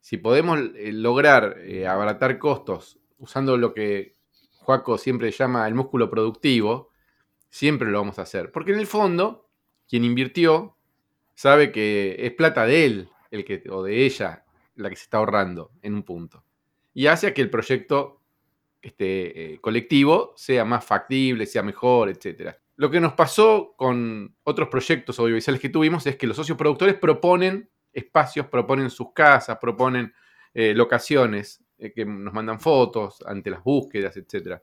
si 0.00 0.16
podemos 0.16 0.58
eh, 0.74 0.90
lograr 0.90 1.58
eh, 1.58 1.86
abaratar 1.86 2.38
costos 2.38 2.98
usando 3.18 3.58
lo 3.58 3.74
que 3.74 4.14
Joaco 4.56 4.96
siempre 4.96 5.30
llama 5.32 5.68
el 5.68 5.74
músculo 5.74 6.08
productivo, 6.08 6.88
siempre 7.50 7.90
lo 7.90 7.98
vamos 7.98 8.18
a 8.18 8.22
hacer. 8.22 8.50
Porque 8.50 8.72
en 8.72 8.78
el 8.78 8.86
fondo, 8.86 9.50
quien 9.86 10.02
invirtió 10.02 10.78
sabe 11.40 11.72
que 11.72 12.16
es 12.18 12.34
plata 12.34 12.66
de 12.66 12.84
él 12.84 13.08
el 13.30 13.46
que, 13.46 13.62
o 13.70 13.82
de 13.82 14.04
ella 14.04 14.44
la 14.74 14.90
que 14.90 14.96
se 14.96 15.04
está 15.04 15.16
ahorrando 15.16 15.70
en 15.80 15.94
un 15.94 16.02
punto. 16.02 16.44
Y 16.92 17.06
hace 17.06 17.32
que 17.32 17.40
el 17.40 17.48
proyecto 17.48 18.20
este, 18.82 19.54
eh, 19.54 19.58
colectivo 19.58 20.34
sea 20.36 20.66
más 20.66 20.84
factible, 20.84 21.46
sea 21.46 21.62
mejor, 21.62 22.10
etc. 22.10 22.56
Lo 22.76 22.90
que 22.90 23.00
nos 23.00 23.14
pasó 23.14 23.72
con 23.78 24.36
otros 24.42 24.68
proyectos 24.68 25.18
audiovisuales 25.18 25.62
que 25.62 25.70
tuvimos 25.70 26.06
es 26.06 26.16
que 26.16 26.26
los 26.26 26.36
socios 26.36 26.58
productores 26.58 26.96
proponen 26.96 27.70
espacios, 27.90 28.46
proponen 28.48 28.90
sus 28.90 29.14
casas, 29.14 29.56
proponen 29.58 30.12
eh, 30.52 30.74
locaciones, 30.74 31.64
eh, 31.78 31.90
que 31.90 32.04
nos 32.04 32.34
mandan 32.34 32.60
fotos 32.60 33.24
ante 33.24 33.48
las 33.48 33.64
búsquedas, 33.64 34.14
etc. 34.18 34.60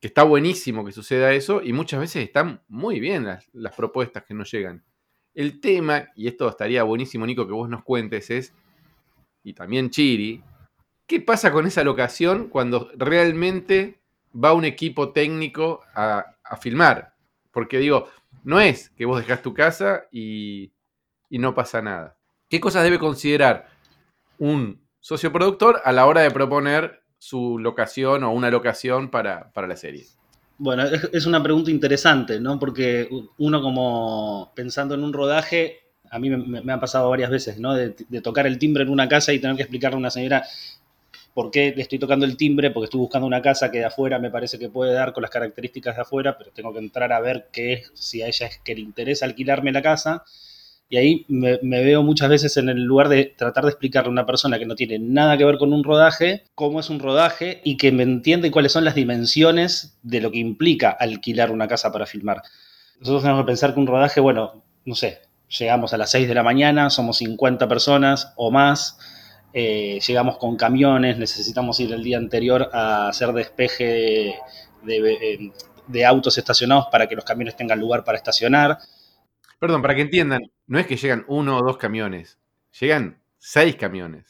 Que 0.00 0.06
está 0.06 0.22
buenísimo 0.22 0.82
que 0.82 0.92
suceda 0.92 1.34
eso 1.34 1.60
y 1.62 1.74
muchas 1.74 2.00
veces 2.00 2.24
están 2.24 2.62
muy 2.68 3.00
bien 3.00 3.26
las, 3.26 3.50
las 3.52 3.76
propuestas 3.76 4.24
que 4.24 4.32
nos 4.32 4.50
llegan. 4.50 4.82
El 5.36 5.60
tema, 5.60 6.08
y 6.14 6.28
esto 6.28 6.48
estaría 6.48 6.82
buenísimo, 6.82 7.26
Nico, 7.26 7.46
que 7.46 7.52
vos 7.52 7.68
nos 7.68 7.84
cuentes, 7.84 8.30
es, 8.30 8.54
y 9.44 9.52
también 9.52 9.90
Chiri, 9.90 10.42
¿qué 11.06 11.20
pasa 11.20 11.52
con 11.52 11.66
esa 11.66 11.84
locación 11.84 12.48
cuando 12.48 12.90
realmente 12.96 14.00
va 14.34 14.54
un 14.54 14.64
equipo 14.64 15.12
técnico 15.12 15.82
a, 15.94 16.24
filmar? 16.58 17.12
Porque 17.50 17.78
digo, 17.78 18.08
no 18.44 18.60
es 18.60 18.88
que 18.96 19.04
vos 19.04 19.20
dejás 19.20 19.42
tu 19.42 19.52
casa 19.52 20.06
y, 20.10 20.72
no 21.28 21.54
pasa 21.54 21.82
nada. 21.82 22.16
¿Qué 22.48 22.58
cosas 22.58 22.82
debe 22.82 22.98
considerar 22.98 23.68
un 24.38 24.80
socio 25.00 25.30
productor 25.34 25.82
a 25.84 25.92
la 25.92 26.06
hora 26.06 26.22
de 26.22 26.30
proponer 26.30 27.02
su 27.18 27.58
locación 27.58 28.24
o 28.24 28.32
una 28.32 28.50
locación 28.50 29.10
para, 29.10 29.52
para 29.52 29.66
la 29.66 29.76
serie? 29.76 30.06
Bueno, 30.58 30.84
es, 30.84 31.26
una 31.26 31.42
pregunta 31.42 31.70
interesante, 31.70 32.40
¿no? 32.40 32.58
Porque 32.58 33.08
uno 33.38 33.60
como 33.60 34.52
pensando 34.54 34.94
en 34.94 35.04
un 35.04 35.12
rodaje, 35.12 35.80
a 36.10 36.18
mí 36.18 36.30
me, 36.30 36.72
ha 36.72 36.80
pasado 36.80 37.10
varias 37.10 37.30
veces, 37.30 37.58
¿no? 37.58 37.74
De, 37.74 37.90
tocar 38.22 38.46
el 38.46 38.58
timbre 38.58 38.84
en 38.84 38.88
una 38.88 39.08
casa 39.08 39.32
y 39.32 39.38
tener 39.38 39.56
que 39.56 39.62
explicarle 39.62 39.96
a 39.96 39.98
una 39.98 40.10
señora 40.10 40.44
por 41.34 41.50
qué 41.50 41.74
le 41.76 41.82
estoy 41.82 41.98
tocando 41.98 42.24
el 42.24 42.38
timbre, 42.38 42.70
porque 42.70 42.86
estoy 42.86 43.00
buscando 43.00 43.26
una 43.26 43.42
casa 43.42 43.70
que 43.70 43.78
de 43.78 43.84
afuera 43.84 44.18
me 44.18 44.30
parece 44.30 44.58
que 44.58 44.70
puede 44.70 44.94
dar 44.94 45.12
con 45.12 45.20
las 45.22 45.30
características 45.30 45.96
de 45.96 46.02
afuera, 46.02 46.38
pero 46.38 46.50
tengo 46.52 46.72
que 46.72 46.78
entrar 46.78 47.12
a 47.12 47.20
ver 47.20 47.48
qué 47.52 47.74
es, 47.74 47.92
si 47.94 48.22
a 48.22 48.26
ella 48.26 48.46
es 48.46 48.58
que 48.58 48.74
le 48.74 48.80
interesa 48.80 49.26
alquilarme 49.26 49.72
la 49.72 49.82
casa 49.82 50.24
y 50.88 50.96
ahí 50.96 51.26
me, 51.28 51.58
veo 51.62 52.02
muchas 52.02 52.28
veces 52.28 52.56
en 52.56 52.68
el 52.68 52.84
lugar 52.84 53.08
de 53.08 53.24
tratar 53.24 53.64
de 53.64 53.70
explicarle 53.70 54.08
a 54.08 54.12
una 54.12 54.26
persona 54.26 54.58
que 54.58 54.66
no 54.66 54.76
tiene 54.76 54.98
nada 55.00 55.36
que 55.36 55.44
ver 55.44 55.58
con 55.58 55.72
un 55.72 55.82
rodaje, 55.82 56.44
cómo 56.54 56.78
es 56.78 56.90
un 56.90 57.00
rodaje 57.00 57.60
y 57.64 57.76
que 57.76 57.90
me 57.90 58.04
entiende 58.04 58.52
cuáles 58.52 58.72
son 58.72 58.84
las 58.84 58.94
dimensiones 58.94 59.98
de 60.02 60.20
lo 60.20 60.30
que 60.30 60.38
implica 60.38 60.90
alquilar 60.90 61.50
una 61.50 61.66
casa 61.66 61.90
para 61.90 62.06
filmar. 62.06 62.42
Nosotros 63.00 63.22
tenemos 63.22 63.42
que 63.42 63.46
pensar 63.46 63.74
que 63.74 63.80
un 63.80 63.88
rodaje, 63.88 64.20
bueno, 64.20 64.62
no 64.84 64.94
sé, 64.94 65.22
llegamos 65.58 65.92
a 65.92 65.96
las 65.96 66.10
6 66.12 66.28
de 66.28 66.34
la 66.34 66.44
mañana, 66.44 66.88
somos 66.88 67.18
50 67.18 67.66
personas 67.66 68.32
o 68.36 68.52
más, 68.52 68.98
eh, 69.52 69.98
llegamos 70.06 70.38
con 70.38 70.56
camiones, 70.56 71.18
necesitamos 71.18 71.80
ir 71.80 71.92
el 71.92 72.04
día 72.04 72.18
anterior 72.18 72.70
a 72.72 73.08
hacer 73.08 73.32
despeje 73.32 74.36
de, 74.84 75.50
de 75.88 76.04
autos 76.04 76.38
estacionados 76.38 76.86
para 76.92 77.08
que 77.08 77.16
los 77.16 77.24
camiones 77.24 77.56
tengan 77.56 77.80
lugar 77.80 78.04
para 78.04 78.18
estacionar. 78.18 78.78
Perdón, 79.58 79.80
para 79.82 79.94
que 79.94 80.02
entiendan, 80.02 80.42
no 80.66 80.78
es 80.78 80.86
que 80.86 80.96
llegan 80.96 81.24
uno 81.28 81.58
o 81.58 81.62
dos 81.62 81.78
camiones, 81.78 82.38
llegan 82.78 83.18
seis 83.38 83.76
camiones. 83.76 84.24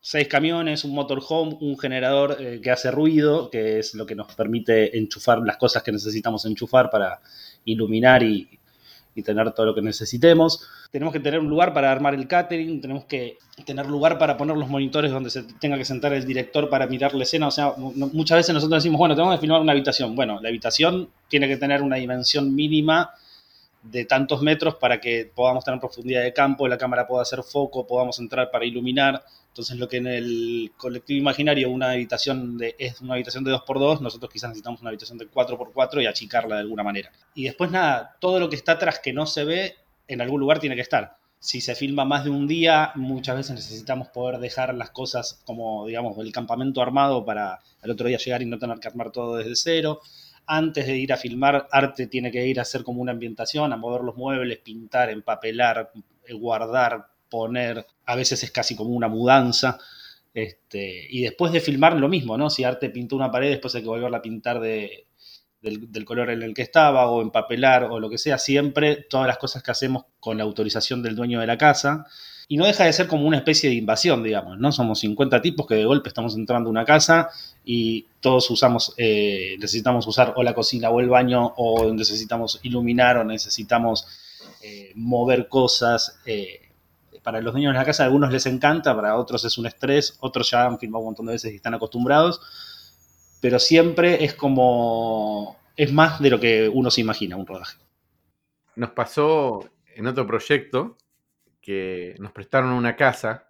Seis 0.00 0.28
camiones, 0.28 0.84
un 0.84 0.94
motorhome, 0.94 1.56
un 1.60 1.78
generador 1.78 2.36
eh, 2.40 2.60
que 2.62 2.70
hace 2.70 2.90
ruido, 2.90 3.50
que 3.50 3.78
es 3.78 3.94
lo 3.94 4.04
que 4.04 4.14
nos 4.14 4.34
permite 4.34 4.96
enchufar 4.98 5.38
las 5.38 5.56
cosas 5.56 5.82
que 5.82 5.92
necesitamos 5.92 6.44
enchufar 6.44 6.90
para 6.90 7.20
iluminar 7.64 8.22
y, 8.22 8.58
tener 9.24 9.52
todo 9.52 9.66
lo 9.66 9.74
que 9.74 9.82
necesitemos. 9.82 10.66
Tenemos 10.90 11.12
que 11.12 11.20
tener 11.20 11.38
un 11.38 11.50
lugar 11.50 11.74
para 11.74 11.92
armar 11.92 12.14
el 12.14 12.26
catering, 12.26 12.80
tenemos 12.80 13.04
que 13.04 13.36
tener 13.66 13.86
lugar 13.86 14.18
para 14.18 14.38
poner 14.38 14.56
los 14.56 14.70
monitores 14.70 15.12
donde 15.12 15.28
se 15.28 15.42
tenga 15.60 15.76
que 15.76 15.84
sentar 15.84 16.14
el 16.14 16.26
director 16.26 16.70
para 16.70 16.86
mirar 16.86 17.14
la 17.14 17.24
escena. 17.24 17.48
O 17.48 17.50
sea, 17.50 17.74
muchas 17.76 18.38
veces 18.38 18.54
nosotros 18.54 18.82
decimos, 18.82 18.98
bueno, 18.98 19.14
tenemos 19.14 19.34
que 19.34 19.42
filmar 19.42 19.60
una 19.60 19.72
habitación. 19.72 20.16
Bueno, 20.16 20.40
la 20.40 20.48
habitación 20.48 21.10
tiene 21.28 21.46
que 21.46 21.58
tener 21.58 21.82
una 21.82 21.96
dimensión 21.96 22.54
mínima 22.54 23.10
de 23.82 24.04
tantos 24.04 24.42
metros 24.42 24.76
para 24.76 25.00
que 25.00 25.30
podamos 25.34 25.64
tener 25.64 25.80
profundidad 25.80 26.22
de 26.22 26.32
campo, 26.32 26.68
la 26.68 26.78
cámara 26.78 27.06
pueda 27.06 27.22
hacer 27.22 27.42
foco, 27.42 27.86
podamos 27.86 28.18
entrar 28.20 28.50
para 28.50 28.64
iluminar. 28.64 29.24
Entonces, 29.48 29.76
lo 29.76 29.88
que 29.88 29.96
en 29.98 30.06
el 30.06 30.72
colectivo 30.76 31.18
imaginario 31.18 31.68
una 31.68 31.90
habitación 31.90 32.56
de, 32.56 32.76
es 32.78 33.00
una 33.00 33.14
habitación 33.14 33.44
de 33.44 33.52
2x2, 33.52 34.00
nosotros 34.00 34.30
quizás 34.32 34.50
necesitamos 34.50 34.80
una 34.80 34.90
habitación 34.90 35.18
de 35.18 35.28
4x4 35.28 36.02
y 36.02 36.06
achicarla 36.06 36.56
de 36.56 36.60
alguna 36.62 36.84
manera. 36.84 37.10
Y 37.34 37.44
después, 37.44 37.70
nada, 37.70 38.16
todo 38.20 38.38
lo 38.38 38.48
que 38.48 38.56
está 38.56 38.72
atrás 38.72 39.00
que 39.00 39.12
no 39.12 39.26
se 39.26 39.44
ve, 39.44 39.74
en 40.06 40.20
algún 40.20 40.40
lugar 40.40 40.60
tiene 40.60 40.76
que 40.76 40.82
estar. 40.82 41.16
Si 41.40 41.60
se 41.60 41.74
filma 41.74 42.04
más 42.04 42.22
de 42.22 42.30
un 42.30 42.46
día, 42.46 42.92
muchas 42.94 43.36
veces 43.36 43.56
necesitamos 43.56 44.08
poder 44.08 44.38
dejar 44.38 44.72
las 44.74 44.90
cosas 44.90 45.42
como, 45.44 45.86
digamos, 45.86 46.16
el 46.18 46.30
campamento 46.30 46.80
armado 46.80 47.24
para 47.24 47.58
el 47.82 47.90
otro 47.90 48.06
día 48.06 48.18
llegar 48.18 48.42
y 48.42 48.46
no 48.46 48.60
tener 48.60 48.78
que 48.78 48.86
armar 48.86 49.10
todo 49.10 49.36
desde 49.36 49.56
cero 49.56 50.00
antes 50.46 50.86
de 50.86 50.96
ir 50.96 51.12
a 51.12 51.16
filmar, 51.16 51.68
arte 51.70 52.06
tiene 52.06 52.30
que 52.30 52.46
ir 52.46 52.58
a 52.58 52.62
hacer 52.62 52.82
como 52.84 53.00
una 53.00 53.12
ambientación, 53.12 53.72
a 53.72 53.76
mover 53.76 54.02
los 54.02 54.16
muebles, 54.16 54.58
pintar, 54.58 55.10
empapelar, 55.10 55.92
eh, 56.26 56.34
guardar, 56.34 57.06
poner, 57.28 57.86
a 58.06 58.16
veces 58.16 58.42
es 58.42 58.50
casi 58.50 58.76
como 58.76 58.90
una 58.90 59.08
mudanza. 59.08 59.78
Este, 60.34 61.06
y 61.10 61.22
después 61.22 61.52
de 61.52 61.60
filmar 61.60 61.96
lo 61.96 62.08
mismo, 62.08 62.38
¿no? 62.38 62.50
Si 62.50 62.64
arte 62.64 62.90
pintó 62.90 63.16
una 63.16 63.30
pared, 63.30 63.50
después 63.50 63.74
hay 63.74 63.82
que 63.82 63.88
volverla 63.88 64.18
a 64.18 64.22
pintar 64.22 64.60
de, 64.60 65.06
del, 65.62 66.04
color 66.04 66.30
en 66.30 66.42
el 66.42 66.54
que 66.54 66.62
estaba, 66.62 67.08
o 67.10 67.22
empapelar, 67.22 67.84
o 67.84 68.00
lo 68.00 68.10
que 68.10 68.18
sea, 68.18 68.38
siempre 68.38 68.96
todas 69.08 69.26
las 69.26 69.38
cosas 69.38 69.62
que 69.62 69.70
hacemos 69.70 70.04
con 70.20 70.38
la 70.38 70.44
autorización 70.44 71.02
del 71.02 71.16
dueño 71.16 71.40
de 71.40 71.46
la 71.46 71.56
casa. 71.56 72.06
Y 72.52 72.58
no 72.58 72.66
deja 72.66 72.84
de 72.84 72.92
ser 72.92 73.08
como 73.08 73.26
una 73.26 73.38
especie 73.38 73.70
de 73.70 73.76
invasión, 73.76 74.22
digamos, 74.22 74.58
¿no? 74.58 74.70
Somos 74.72 75.00
50 75.00 75.40
tipos 75.40 75.66
que 75.66 75.74
de 75.74 75.86
golpe 75.86 76.10
estamos 76.10 76.34
entrando 76.36 76.68
a 76.68 76.70
una 76.70 76.84
casa 76.84 77.30
y 77.64 78.04
todos 78.20 78.50
usamos, 78.50 78.92
eh, 78.98 79.56
necesitamos 79.58 80.06
usar 80.06 80.34
o 80.36 80.42
la 80.42 80.52
cocina 80.52 80.90
o 80.90 81.00
el 81.00 81.08
baño, 81.08 81.54
o 81.56 81.90
necesitamos 81.94 82.60
iluminar, 82.62 83.16
o 83.16 83.24
necesitamos 83.24 84.06
eh, 84.60 84.92
mover 84.96 85.48
cosas. 85.48 86.20
Eh, 86.26 86.60
para 87.22 87.40
los 87.40 87.54
dueños 87.54 87.72
de 87.72 87.78
la 87.78 87.86
casa, 87.86 88.02
a 88.02 88.06
algunos 88.08 88.30
les 88.30 88.44
encanta, 88.44 88.94
para 88.94 89.16
otros 89.16 89.42
es 89.46 89.56
un 89.56 89.64
estrés, 89.64 90.18
otros 90.20 90.50
ya 90.50 90.66
han 90.66 90.78
filmado 90.78 91.04
un 91.04 91.06
montón 91.06 91.24
de 91.24 91.32
veces 91.32 91.54
y 91.54 91.56
están 91.56 91.72
acostumbrados, 91.72 92.42
pero 93.40 93.58
siempre 93.58 94.26
es 94.26 94.34
como, 94.34 95.56
es 95.74 95.90
más 95.90 96.20
de 96.20 96.28
lo 96.28 96.38
que 96.38 96.68
uno 96.68 96.90
se 96.90 97.00
imagina 97.00 97.34
un 97.34 97.46
rodaje. 97.46 97.78
Nos 98.76 98.90
pasó 98.90 99.70
en 99.96 100.06
otro 100.06 100.26
proyecto 100.26 100.98
que 101.62 102.16
nos 102.18 102.32
prestaron 102.32 102.72
una 102.72 102.96
casa. 102.96 103.48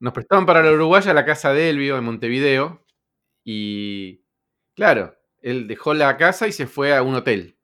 Nos 0.00 0.12
prestaron 0.12 0.44
para 0.44 0.62
la 0.62 0.72
Uruguaya 0.72 1.14
la 1.14 1.24
casa 1.24 1.52
de 1.52 1.70
Elvio 1.70 1.96
en 1.96 2.04
Montevideo. 2.04 2.84
Y 3.44 4.22
claro, 4.74 5.16
él 5.40 5.66
dejó 5.66 5.94
la 5.94 6.16
casa 6.16 6.46
y 6.48 6.52
se 6.52 6.66
fue 6.66 6.94
a 6.94 7.02
un 7.02 7.14
hotel, 7.14 7.56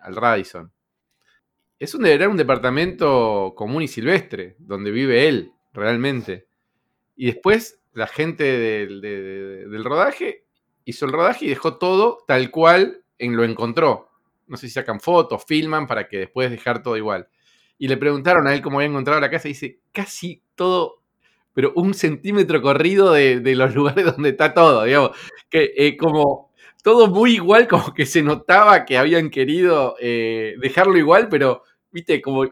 al 0.00 0.16
Radisson. 0.16 0.72
Es 1.78 1.94
un, 1.94 2.06
era 2.06 2.28
un 2.28 2.36
departamento 2.36 3.54
común 3.56 3.82
y 3.82 3.88
silvestre, 3.88 4.56
donde 4.58 4.90
vive 4.90 5.28
él, 5.28 5.52
realmente. 5.72 6.48
Y 7.14 7.26
después 7.26 7.80
la 7.92 8.06
gente 8.06 8.44
del, 8.44 9.00
del 9.00 9.84
rodaje 9.84 10.44
hizo 10.84 11.06
el 11.06 11.12
rodaje 11.12 11.46
y 11.46 11.48
dejó 11.48 11.78
todo 11.78 12.18
tal 12.26 12.50
cual 12.50 13.04
en 13.18 13.36
lo 13.36 13.44
encontró. 13.44 14.10
No 14.46 14.56
sé 14.56 14.68
si 14.68 14.74
sacan 14.74 15.00
fotos, 15.00 15.44
filman 15.44 15.86
para 15.86 16.08
que 16.08 16.18
después 16.18 16.50
dejar 16.50 16.82
todo 16.82 16.96
igual 16.96 17.28
y 17.78 17.88
le 17.88 17.96
preguntaron 17.96 18.46
a 18.46 18.54
él 18.54 18.62
cómo 18.62 18.78
había 18.78 18.88
encontrado 18.90 19.20
la 19.20 19.30
casa 19.30 19.48
y 19.48 19.52
dice, 19.52 19.80
casi 19.92 20.42
todo, 20.54 21.02
pero 21.52 21.72
un 21.74 21.94
centímetro 21.94 22.60
corrido 22.62 23.12
de, 23.12 23.40
los 23.54 23.74
lugares 23.74 24.04
donde 24.04 24.30
está 24.30 24.54
todo, 24.54 24.84
digamos, 24.84 25.10
que 25.50 25.72
eh, 25.76 25.96
como 25.96 26.52
todo 26.82 27.08
muy 27.08 27.34
igual, 27.34 27.66
como 27.66 27.92
que 27.92 28.06
se 28.06 28.22
notaba 28.22 28.84
que 28.84 28.96
habían 28.96 29.30
querido 29.30 29.96
eh, 30.00 30.54
dejarlo 30.60 30.96
igual, 30.96 31.28
pero, 31.28 31.62
viste, 31.90 32.22
como 32.22 32.44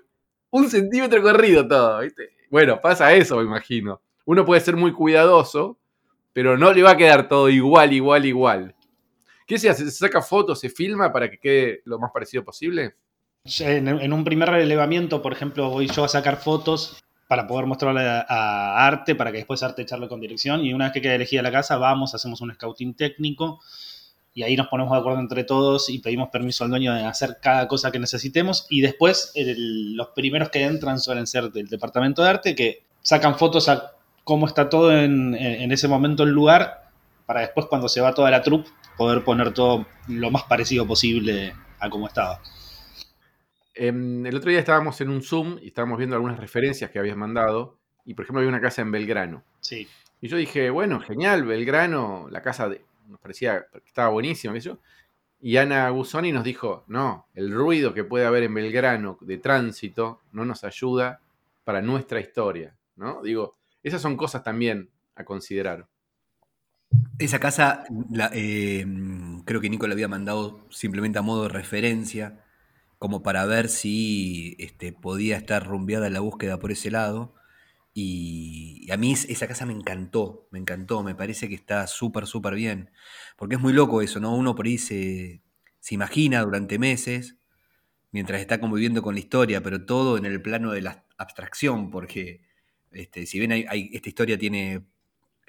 un 0.50 0.70
centímetro 0.70 1.22
corrido 1.22 1.66
todo, 1.66 2.00
viste. 2.00 2.30
Bueno, 2.50 2.80
pasa 2.80 3.12
eso, 3.14 3.36
me 3.38 3.44
imagino. 3.44 4.00
Uno 4.24 4.44
puede 4.44 4.60
ser 4.60 4.76
muy 4.76 4.92
cuidadoso, 4.92 5.78
pero 6.32 6.56
no 6.56 6.72
le 6.72 6.82
va 6.82 6.92
a 6.92 6.96
quedar 6.96 7.28
todo 7.28 7.48
igual, 7.48 7.92
igual, 7.92 8.26
igual. 8.26 8.74
¿Qué 9.46 9.58
se 9.58 9.68
hace? 9.68 9.84
¿Se 9.84 9.90
saca 9.90 10.22
fotos, 10.22 10.60
se 10.60 10.70
filma 10.70 11.12
para 11.12 11.30
que 11.30 11.38
quede 11.38 11.82
lo 11.84 11.98
más 11.98 12.10
parecido 12.12 12.44
posible? 12.44 12.94
En, 13.46 14.14
un 14.14 14.24
primer 14.24 14.48
relevamiento, 14.48 15.20
por 15.20 15.34
ejemplo, 15.34 15.68
voy 15.68 15.86
yo 15.86 16.02
a 16.04 16.08
sacar 16.08 16.38
fotos 16.38 16.96
para 17.28 17.46
poder 17.46 17.66
mostrarle 17.66 18.00
a, 18.00 18.86
Arte, 18.86 19.14
para 19.14 19.32
que 19.32 19.38
después 19.38 19.62
Arte 19.62 19.82
echarle 19.82 20.08
con 20.08 20.18
dirección. 20.18 20.64
Y 20.64 20.72
una 20.72 20.86
vez 20.86 20.94
que 20.94 21.02
quede 21.02 21.16
elegida 21.16 21.42
la 21.42 21.52
casa, 21.52 21.76
vamos, 21.76 22.14
hacemos 22.14 22.40
un 22.40 22.54
scouting 22.54 22.94
técnico 22.94 23.60
y 24.32 24.44
ahí 24.44 24.56
nos 24.56 24.68
ponemos 24.68 24.92
de 24.92 24.98
acuerdo 24.98 25.20
entre 25.20 25.44
todos 25.44 25.90
y 25.90 25.98
pedimos 25.98 26.30
permiso 26.30 26.64
al 26.64 26.70
dueño 26.70 26.94
de 26.94 27.04
hacer 27.04 27.36
cada 27.42 27.68
cosa 27.68 27.92
que 27.92 27.98
necesitemos. 27.98 28.66
Y 28.70 28.80
después 28.80 29.34
los 29.36 30.08
primeros 30.14 30.48
que 30.48 30.62
entran 30.62 30.98
suelen 30.98 31.26
ser 31.26 31.52
del 31.52 31.68
departamento 31.68 32.22
de 32.22 32.30
arte, 32.30 32.54
que 32.54 32.82
sacan 33.02 33.36
fotos 33.36 33.68
a 33.68 33.92
cómo 34.24 34.46
está 34.46 34.70
todo 34.70 34.90
en, 34.90 35.34
en 35.34 35.70
ese 35.70 35.86
momento 35.86 36.22
el 36.22 36.30
lugar, 36.30 36.88
para 37.26 37.40
después 37.40 37.66
cuando 37.66 37.90
se 37.90 38.00
va 38.00 38.14
toda 38.14 38.30
la 38.30 38.40
troupe 38.40 38.70
poder 38.96 39.22
poner 39.22 39.52
todo 39.52 39.84
lo 40.08 40.30
más 40.30 40.44
parecido 40.44 40.86
posible 40.86 41.54
a 41.78 41.90
cómo 41.90 42.06
estaba. 42.06 42.40
Em, 43.74 44.24
el 44.24 44.36
otro 44.36 44.50
día 44.50 44.60
estábamos 44.60 45.00
en 45.00 45.10
un 45.10 45.22
Zoom 45.22 45.58
y 45.60 45.68
estábamos 45.68 45.98
viendo 45.98 46.14
algunas 46.14 46.38
referencias 46.38 46.90
que 46.90 46.98
habías 46.98 47.16
mandado 47.16 47.78
y 48.04 48.14
por 48.14 48.24
ejemplo 48.24 48.40
había 48.40 48.50
una 48.50 48.60
casa 48.60 48.82
en 48.82 48.92
Belgrano. 48.92 49.42
Sí. 49.60 49.88
Y 50.20 50.28
yo 50.28 50.36
dije, 50.36 50.70
bueno, 50.70 51.00
genial, 51.00 51.44
Belgrano, 51.44 52.28
la 52.30 52.40
casa 52.40 52.68
de, 52.68 52.82
nos 53.08 53.20
parecía 53.20 53.66
que 53.72 53.86
estaba 53.86 54.08
buenísima. 54.08 54.54
Y 55.40 55.56
Ana 55.56 55.88
Gusoni 55.90 56.32
nos 56.32 56.44
dijo, 56.44 56.84
no, 56.86 57.26
el 57.34 57.52
ruido 57.52 57.92
que 57.92 58.04
puede 58.04 58.24
haber 58.24 58.44
en 58.44 58.54
Belgrano 58.54 59.18
de 59.20 59.38
tránsito 59.38 60.22
no 60.32 60.44
nos 60.44 60.64
ayuda 60.64 61.20
para 61.64 61.82
nuestra 61.82 62.20
historia, 62.20 62.74
¿no? 62.96 63.22
Digo, 63.22 63.56
esas 63.82 64.00
son 64.00 64.16
cosas 64.16 64.42
también 64.42 64.88
a 65.16 65.24
considerar. 65.24 65.86
Esa 67.18 67.38
casa, 67.38 67.84
eh, 68.32 68.86
creo 69.44 69.60
que 69.60 69.68
Nico 69.68 69.86
la 69.86 69.94
había 69.94 70.08
mandado 70.08 70.60
simplemente 70.70 71.18
a 71.18 71.22
modo 71.22 71.44
de 71.44 71.48
referencia, 71.48 72.43
como 72.98 73.22
para 73.22 73.44
ver 73.46 73.68
si 73.68 74.56
este, 74.58 74.92
podía 74.92 75.36
estar 75.36 75.66
rumbeada 75.66 76.10
la 76.10 76.20
búsqueda 76.20 76.58
por 76.58 76.72
ese 76.72 76.90
lado. 76.90 77.34
Y 77.96 78.90
a 78.90 78.96
mí 78.96 79.12
esa 79.12 79.46
casa 79.46 79.66
me 79.66 79.72
encantó, 79.72 80.48
me 80.50 80.58
encantó, 80.58 81.02
me 81.02 81.14
parece 81.14 81.48
que 81.48 81.54
está 81.54 81.86
súper, 81.86 82.26
súper 82.26 82.54
bien. 82.54 82.90
Porque 83.36 83.56
es 83.56 83.60
muy 83.60 83.72
loco 83.72 84.02
eso, 84.02 84.20
¿no? 84.20 84.34
Uno 84.34 84.54
por 84.56 84.66
ahí 84.66 84.78
se, 84.78 85.42
se 85.84 85.94
imagina 85.94 86.42
durante 86.42 86.78
meses, 86.78 87.36
mientras 88.10 88.40
está 88.40 88.58
conviviendo 88.58 89.02
con 89.02 89.14
la 89.14 89.20
historia, 89.20 89.62
pero 89.62 89.84
todo 89.84 90.16
en 90.16 90.24
el 90.24 90.40
plano 90.40 90.72
de 90.72 90.80
la 90.80 91.04
abstracción, 91.18 91.90
porque 91.90 92.40
este, 92.90 93.26
si 93.26 93.38
bien 93.38 93.52
hay, 93.52 93.90
esta 93.92 94.08
historia 94.08 94.38
tiene, 94.38 94.86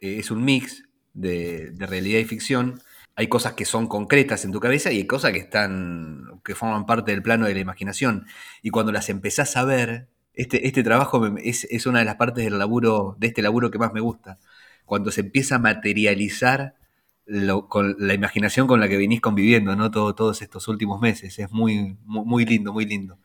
eh, 0.01 0.17
es 0.19 0.31
un 0.31 0.43
mix 0.43 0.83
de, 1.13 1.73
realidad 1.77 2.19
y 2.19 2.25
ficción, 2.25 2.81
hay 3.15 3.27
cosas 3.27 3.53
que 3.53 3.65
son 3.65 3.87
concretas 3.87 4.45
en 4.45 4.51
tu 4.51 4.59
cabeza 4.59 4.91
y 4.91 4.97
hay 4.97 5.07
cosas 5.07 5.31
que 5.31 5.39
están, 5.39 6.41
que 6.43 6.55
forman 6.55 6.85
parte 6.85 7.11
del 7.11 7.23
plano 7.23 7.45
de 7.45 7.53
la 7.53 7.59
imaginación. 7.61 8.25
Y 8.61 8.71
cuando 8.71 8.91
las 8.91 9.09
empezás 9.09 9.55
a 9.57 9.63
ver, 9.63 10.09
este, 10.33 10.67
este 10.67 10.83
trabajo 10.83 11.25
es, 11.37 11.85
una 11.85 11.99
de 11.99 12.05
las 12.05 12.15
partes 12.15 12.43
del 12.43 12.59
laburo, 12.59 13.15
de 13.19 13.27
este 13.27 13.41
laburo 13.41 13.71
que 13.71 13.77
más 13.79 13.93
me 13.93 14.01
gusta. 14.01 14.39
Cuando 14.85 15.11
se 15.11 15.21
empieza 15.21 15.55
a 15.55 15.59
materializar 15.59 16.75
con 17.69 17.95
la 17.99 18.13
imaginación 18.13 18.67
con 18.67 18.79
la 18.79 18.87
que 18.87 18.97
venís 18.97 19.21
conviviendo, 19.21 19.75
¿no? 19.75 19.89
todos 19.91 20.41
estos 20.41 20.67
últimos 20.67 21.01
meses. 21.01 21.39
Es 21.39 21.51
muy, 21.51 21.97
muy 22.03 22.45
lindo, 22.45 22.73
muy 22.73 22.85
lindo. 22.85 23.17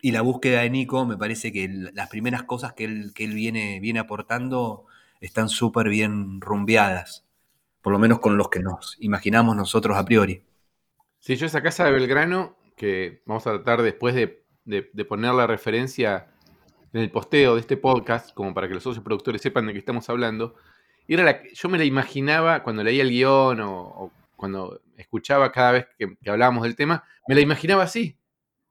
Y 0.00 0.12
la 0.12 0.22
búsqueda 0.22 0.62
de 0.62 0.70
Nico, 0.70 1.06
me 1.06 1.16
parece 1.16 1.52
que 1.52 1.68
las 1.68 2.08
primeras 2.08 2.44
cosas 2.44 2.72
que 2.74 2.84
él, 2.84 3.12
que 3.14 3.24
él 3.24 3.34
viene, 3.34 3.80
viene 3.80 4.00
aportando 4.00 4.86
están 5.20 5.48
súper 5.48 5.88
bien 5.88 6.40
rumbeadas, 6.40 7.25
por 7.86 7.92
lo 7.92 8.00
menos 8.00 8.18
con 8.18 8.36
los 8.36 8.48
que 8.48 8.58
nos 8.58 8.96
imaginamos 8.98 9.54
nosotros 9.54 9.96
a 9.96 10.04
priori. 10.04 10.42
Sí, 11.20 11.36
yo 11.36 11.46
esa 11.46 11.62
casa 11.62 11.84
de 11.84 11.92
Belgrano, 11.92 12.56
que 12.76 13.22
vamos 13.26 13.46
a 13.46 13.52
tratar 13.52 13.80
después 13.80 14.12
de, 14.12 14.42
poner 15.04 15.32
la 15.34 15.46
referencia 15.46 16.26
en 16.92 17.02
el 17.02 17.12
posteo 17.12 17.54
de 17.54 17.60
este 17.60 17.76
podcast, 17.76 18.34
como 18.34 18.52
para 18.52 18.66
que 18.66 18.74
los 18.74 18.82
socios 18.82 19.04
productores 19.04 19.40
sepan 19.40 19.68
de 19.68 19.72
qué 19.72 19.78
estamos 19.78 20.10
hablando, 20.10 20.56
era 21.06 21.22
la, 21.22 21.40
yo 21.44 21.68
me 21.68 21.78
la 21.78 21.84
imaginaba 21.84 22.64
cuando 22.64 22.82
leía 22.82 23.02
el 23.04 23.10
guion 23.10 23.60
o, 23.60 24.10
cuando 24.34 24.80
escuchaba 24.96 25.52
cada 25.52 25.70
vez 25.70 25.86
que, 25.96 26.16
que 26.16 26.28
hablábamos 26.28 26.64
del 26.64 26.74
tema, 26.74 27.04
me 27.28 27.36
la 27.36 27.40
imaginaba 27.40 27.84
así, 27.84 28.18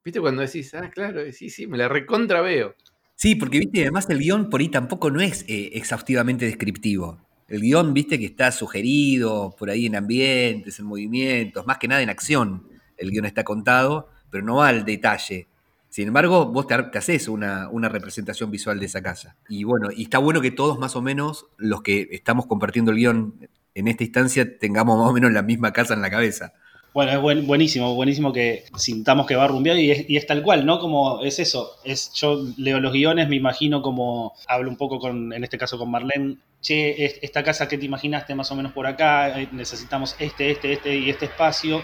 ¿Viste 0.04 0.20
cuando 0.20 0.42
decís, 0.42 0.74
ah, 0.74 0.90
claro, 0.90 1.22
sí, 1.32 1.50
sí, 1.50 1.68
me 1.68 1.78
la 1.78 1.88
recontra 1.88 2.42
veo? 2.42 2.76
Sí, 3.16 3.36
porque 3.36 3.60
viste, 3.60 3.84
además 3.84 4.10
el 4.10 4.20
guion 4.20 4.50
por 4.50 4.60
ahí 4.60 4.68
tampoco 4.68 5.10
no 5.10 5.22
es 5.22 5.46
eh, 5.48 5.72
exhaustivamente 5.76 6.44
descriptivo. 6.44 7.25
El 7.48 7.62
guion, 7.62 7.94
viste, 7.94 8.18
que 8.18 8.26
está 8.26 8.52
sugerido 8.52 9.56
por 9.58 9.70
ahí 9.70 9.86
en 9.86 9.96
ambientes, 9.96 10.80
en 10.80 10.86
movimientos, 10.86 11.66
más 11.68 11.78
que 11.78 11.88
nada 11.88 12.02
en 12.02 12.10
acción. 12.10 12.68
El 12.98 13.12
guion 13.12 13.26
está 13.26 13.44
contado, 13.44 14.10
pero 14.32 14.44
no 14.44 14.56
va 14.58 14.70
al 14.70 14.84
detalle. 14.84 15.48
Sin 15.90 16.08
embargo, 16.08 16.48
vos 16.48 16.68
te, 16.68 16.74
haces 16.74 17.28
una, 17.28 17.70
una, 17.70 17.88
representación 17.88 18.52
visual 18.52 18.80
de 18.80 18.88
esa 18.88 19.02
casa. 19.02 19.38
Y 19.48 19.64
bueno, 19.64 19.90
y 19.96 20.04
está 20.04 20.18
bueno 20.18 20.42
que 20.42 20.52
todos 20.52 20.80
más 20.80 20.96
o 20.96 21.02
menos, 21.02 21.46
los 21.58 21.84
que 21.84 22.10
estamos 22.12 22.48
compartiendo 22.48 22.92
el 22.92 22.98
guion 22.98 23.48
en 23.76 23.88
esta 23.88 24.04
instancia, 24.04 24.58
tengamos 24.58 24.98
más 24.98 25.10
o 25.10 25.14
menos 25.14 25.32
la 25.32 25.44
misma 25.44 25.72
casa 25.72 25.94
en 25.94 26.02
la 26.02 26.10
cabeza. 26.10 26.54
Bueno, 26.96 27.12
es 27.12 27.46
buenísimo, 27.46 27.94
buenísimo 27.94 28.32
que 28.32 28.64
sintamos 28.78 29.28
que 29.28 29.36
va 29.36 29.48
rumbeado 29.48 29.78
y 29.78 29.92
es, 29.92 30.10
y 30.10 30.16
es 30.16 30.26
tal 30.26 30.42
cual, 30.42 30.66
¿no? 30.66 30.80
Como 30.80 31.26
es 31.26 31.40
eso, 31.40 31.76
es 31.84 32.14
yo 32.14 32.42
leo 32.56 32.80
los 32.80 32.94
guiones, 32.94 33.28
me 33.28 33.36
imagino 33.36 33.82
como, 33.82 34.34
hablo 34.48 34.70
un 34.70 34.78
poco 34.78 34.98
con, 34.98 35.34
en 35.34 35.44
este 35.44 35.58
caso 35.58 35.78
con 35.78 35.92
Marlene, 35.92 36.38
che, 36.62 37.04
esta 37.22 37.44
casa 37.44 37.68
que 37.68 37.78
te 37.78 37.86
imaginaste 37.86 38.34
más 38.34 38.50
o 38.52 38.56
menos 38.56 38.72
por 38.72 38.88
acá, 38.88 39.42
eh, 39.42 39.50
necesitamos 39.52 40.16
este, 40.20 40.52
este, 40.52 40.72
este 40.72 40.96
y 40.96 41.10
este 41.10 41.26
espacio, 41.26 41.84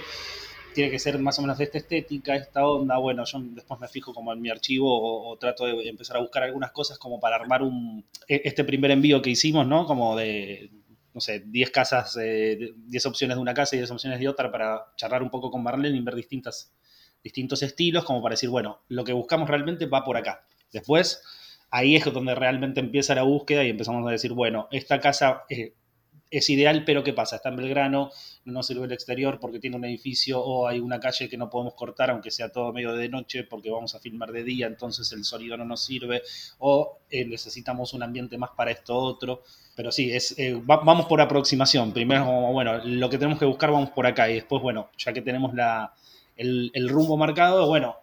tiene 0.73 0.89
que 0.89 0.97
ser 0.97 1.19
más 1.19 1.37
o 1.39 1.41
menos 1.41 1.57
de 1.57 1.65
esta 1.65 1.79
estética, 1.79 2.37
esta 2.37 2.65
onda, 2.65 2.97
bueno, 2.97 3.25
yo 3.25 3.37
después 3.41 3.81
me 3.81 3.89
fijo 3.89 4.13
como 4.13 4.31
en 4.31 4.41
mi 4.41 4.49
archivo 4.49 4.97
o, 4.97 5.29
o 5.29 5.37
trato 5.37 5.65
de 5.65 5.89
empezar 5.89 6.15
a 6.15 6.21
buscar 6.21 6.43
algunas 6.43 6.71
cosas 6.71 6.97
como 6.97 7.19
para 7.19 7.35
armar 7.35 7.63
un, 7.63 8.05
e, 8.29 8.43
este 8.45 8.63
primer 8.63 8.91
envío 8.91 9.21
que 9.21 9.31
hicimos, 9.31 9.67
¿no? 9.67 9.85
Como 9.85 10.15
de 10.15 10.69
no 11.13 11.21
sé, 11.21 11.43
10 11.45 11.71
casas, 11.71 12.15
10 12.15 13.05
opciones 13.05 13.37
de 13.37 13.41
una 13.41 13.53
casa 13.53 13.75
y 13.75 13.79
10 13.79 13.91
opciones 13.91 14.19
de 14.19 14.27
otra 14.27 14.51
para 14.51 14.93
charlar 14.95 15.23
un 15.23 15.29
poco 15.29 15.51
con 15.51 15.63
Marlene 15.63 15.97
y 15.97 16.01
ver 16.01 16.15
distintas, 16.15 16.73
distintos 17.23 17.63
estilos, 17.63 18.03
como 18.03 18.21
para 18.21 18.33
decir, 18.33 18.49
bueno, 18.49 18.81
lo 18.87 19.03
que 19.03 19.13
buscamos 19.13 19.49
realmente 19.49 19.85
va 19.85 20.03
por 20.03 20.17
acá. 20.17 20.45
Después, 20.71 21.21
ahí 21.69 21.95
es 21.95 22.05
donde 22.13 22.35
realmente 22.35 22.79
empieza 22.79 23.15
la 23.15 23.23
búsqueda 23.23 23.63
y 23.63 23.69
empezamos 23.69 24.07
a 24.07 24.11
decir, 24.11 24.33
bueno, 24.33 24.67
esta 24.71 24.99
casa 24.99 25.43
eh, 25.49 25.73
es 26.31 26.49
ideal, 26.49 26.85
pero 26.85 27.03
¿qué 27.03 27.11
pasa? 27.11 27.35
Está 27.35 27.49
en 27.49 27.57
Belgrano, 27.57 28.09
no 28.45 28.53
nos 28.53 28.65
sirve 28.65 28.85
el 28.85 28.93
exterior 28.93 29.37
porque 29.39 29.59
tiene 29.59 29.75
un 29.75 29.83
edificio 29.83 30.41
o 30.41 30.65
hay 30.65 30.79
una 30.79 30.99
calle 30.99 31.27
que 31.27 31.37
no 31.37 31.49
podemos 31.49 31.73
cortar, 31.73 32.09
aunque 32.09 32.31
sea 32.31 32.49
todo 32.49 32.71
medio 32.71 32.93
de 32.93 33.09
noche, 33.09 33.43
porque 33.43 33.69
vamos 33.69 33.93
a 33.95 33.99
filmar 33.99 34.31
de 34.31 34.43
día, 34.43 34.65
entonces 34.65 35.11
el 35.11 35.25
sonido 35.25 35.57
no 35.57 35.65
nos 35.65 35.83
sirve, 35.83 36.23
o 36.59 36.99
eh, 37.09 37.25
necesitamos 37.25 37.93
un 37.93 38.03
ambiente 38.03 38.37
más 38.37 38.51
para 38.55 38.71
esto 38.71 38.97
otro. 38.97 39.43
Pero 39.75 39.91
sí, 39.91 40.11
es, 40.11 40.33
eh, 40.37 40.59
vamos 40.63 41.05
por 41.05 41.19
aproximación. 41.19 41.91
Primero, 41.91 42.25
bueno, 42.53 42.77
lo 42.83 43.09
que 43.09 43.17
tenemos 43.17 43.37
que 43.37 43.45
buscar 43.45 43.71
vamos 43.71 43.89
por 43.91 44.07
acá 44.07 44.29
y 44.29 44.35
después, 44.35 44.61
bueno, 44.61 44.89
ya 44.97 45.11
que 45.11 45.21
tenemos 45.21 45.53
la, 45.53 45.93
el, 46.37 46.89
rumbo 46.89 47.17
marcado, 47.17 47.67
bueno, 47.67 47.97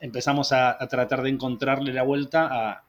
empezamos 0.00 0.52
a, 0.52 0.78
tratar 0.88 1.22
de 1.22 1.30
encontrarle 1.30 1.92
la 1.92 2.04
vuelta 2.04 2.48
a, 2.50 2.84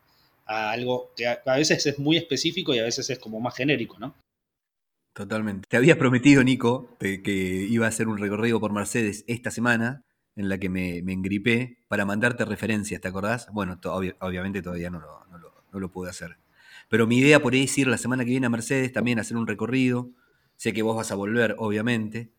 a 0.46 0.72
algo 0.72 1.12
que 1.16 1.28
a 1.28 1.56
veces 1.56 1.86
es 1.88 1.98
muy 1.98 2.18
específico 2.18 2.74
y 2.76 2.80
a 2.80 2.84
veces 2.84 3.10
es 3.10 3.20
como 3.20 3.40
más 3.40 3.56
genérico, 3.56 3.98
¿no? 4.00 4.14
Totalmente. 5.14 5.68
Te 5.68 5.78
había 5.78 5.98
prometido, 5.98 6.44
Nico, 6.44 6.98
que 7.00 7.68
iba 7.70 7.86
a 7.86 7.90
hacer 7.90 8.08
un 8.08 8.18
recorrido 8.18 8.60
por 8.60 8.72
Mercedes 8.72 9.26
esta 9.28 9.52
semana, 9.52 10.04
en 10.36 10.48
la 10.48 10.58
que 10.58 10.70
me, 10.70 11.00
engripé, 11.00 11.80
para 11.88 12.06
mandarte 12.06 12.46
referencias, 12.46 13.02
¿te 13.02 13.08
acordás? 13.08 13.50
Bueno, 13.52 13.80
obviamente 14.20 14.62
todavía 14.62 14.90
no 14.90 15.02
lo, 15.74 15.92
pude 15.92 16.10
hacer. 16.10 16.38
Pero 16.88 17.06
mi 17.06 17.18
idea 17.18 17.42
por 17.42 17.54
ahí 17.54 17.64
es 17.64 17.78
ir 17.78 17.88
la 17.88 17.98
semana 17.98 18.24
que 18.24 18.32
viene 18.32 18.48
a 18.48 18.50
Mercedes 18.50 18.94
también 18.94 19.20
a 19.20 19.22
hacer 19.22 19.38
un 19.38 19.48
recorrido. 19.48 20.10
Sé 20.56 20.74
que 20.74 20.82
vos 20.82 20.96
vas 20.96 21.12
a 21.12 21.16
volver, 21.16 21.56
obviamente, 21.58 22.32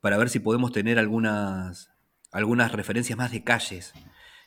para 0.00 0.16
ver 0.16 0.30
si 0.30 0.38
podemos 0.38 0.72
tener 0.72 0.98
algunas, 0.98 1.90
algunas 2.30 2.72
referencias 2.72 3.18
más 3.18 3.32
de 3.32 3.44
calles, 3.44 3.92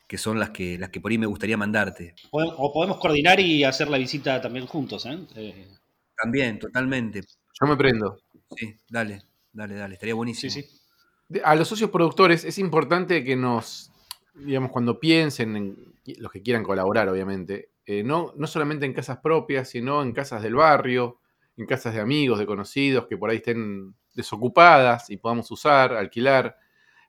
que 0.07 0.17
son 0.17 0.39
las 0.39 0.49
que, 0.49 0.77
las 0.79 0.89
que 0.89 0.99
por 0.99 1.11
ahí 1.11 1.17
me 1.17 1.27
gustaría 1.27 1.57
mandarte. 1.57 2.15
O 2.31 2.73
podemos 2.73 2.97
coordinar 2.97 3.39
y 3.39 3.63
hacer 3.63 3.89
la 3.89 3.97
visita 3.97 4.41
también 4.41 4.65
juntos, 4.65 5.05
¿eh? 5.05 5.19
eh 5.35 5.67
también, 6.15 6.59
totalmente. 6.59 7.21
Yo 7.59 7.67
me 7.67 7.77
prendo. 7.77 8.19
Sí, 8.55 8.75
dale, 8.89 9.23
dale, 9.53 9.75
dale, 9.75 9.93
estaría 9.93 10.15
buenísimo. 10.15 10.51
Sí, 10.51 10.61
sí. 10.61 11.39
A 11.43 11.55
los 11.55 11.67
socios 11.67 11.89
productores 11.89 12.43
es 12.43 12.59
importante 12.59 13.23
que 13.23 13.35
nos, 13.35 13.91
digamos, 14.35 14.71
cuando 14.71 14.99
piensen 14.99 15.55
en 15.55 15.95
los 16.19 16.31
que 16.31 16.41
quieran 16.41 16.63
colaborar, 16.63 17.09
obviamente, 17.09 17.71
eh, 17.85 18.03
no, 18.03 18.33
no 18.35 18.47
solamente 18.47 18.85
en 18.85 18.93
casas 18.93 19.19
propias, 19.19 19.69
sino 19.69 20.01
en 20.01 20.11
casas 20.11 20.43
del 20.43 20.55
barrio, 20.55 21.19
en 21.57 21.65
casas 21.65 21.93
de 21.93 22.01
amigos, 22.01 22.39
de 22.39 22.45
conocidos, 22.45 23.07
que 23.07 23.17
por 23.17 23.29
ahí 23.29 23.37
estén 23.37 23.95
desocupadas 24.13 25.09
y 25.09 25.17
podamos 25.17 25.49
usar, 25.51 25.93
alquilar. 25.93 26.57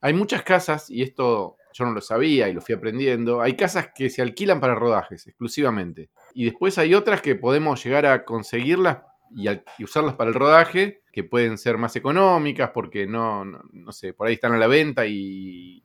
Hay 0.01 0.15
muchas 0.15 0.43
casas, 0.43 0.89
y 0.91 1.03
esto 1.03 1.57
yo 1.73 1.85
no 1.85 1.93
lo 1.93 2.01
sabía 2.01 2.49
y 2.49 2.55
lo 2.55 2.63
fui 2.63 2.75
aprendiendo, 2.75 3.43
hay 3.43 3.55
casas 3.55 3.91
que 3.95 4.09
se 4.09 4.23
alquilan 4.23 4.61
para 4.61 4.75
rodajes 4.75 5.27
exclusivamente. 5.27 6.11
Y 6.33 6.45
después 6.45 6.79
hay 6.79 6.95
otras 6.95 7.21
que 7.21 7.35
podemos 7.35 7.85
llegar 7.85 8.07
a 8.07 8.25
conseguirlas 8.25 8.99
y, 9.35 9.49
usarlas 9.83 10.15
para 10.15 10.29
el 10.29 10.35
rodaje, 10.35 11.03
que 11.13 11.25
pueden 11.25 11.59
ser 11.59 11.79
más 11.79 11.97
económicas 11.97 12.71
porque 12.73 13.07
no, 13.07 13.45
no, 13.45 13.93
sé, 13.93 14.13
por 14.13 14.27
ahí 14.27 14.35
están 14.35 14.53
a 14.53 14.59
la 14.59 14.67
venta 14.67 15.07
y 15.07 15.83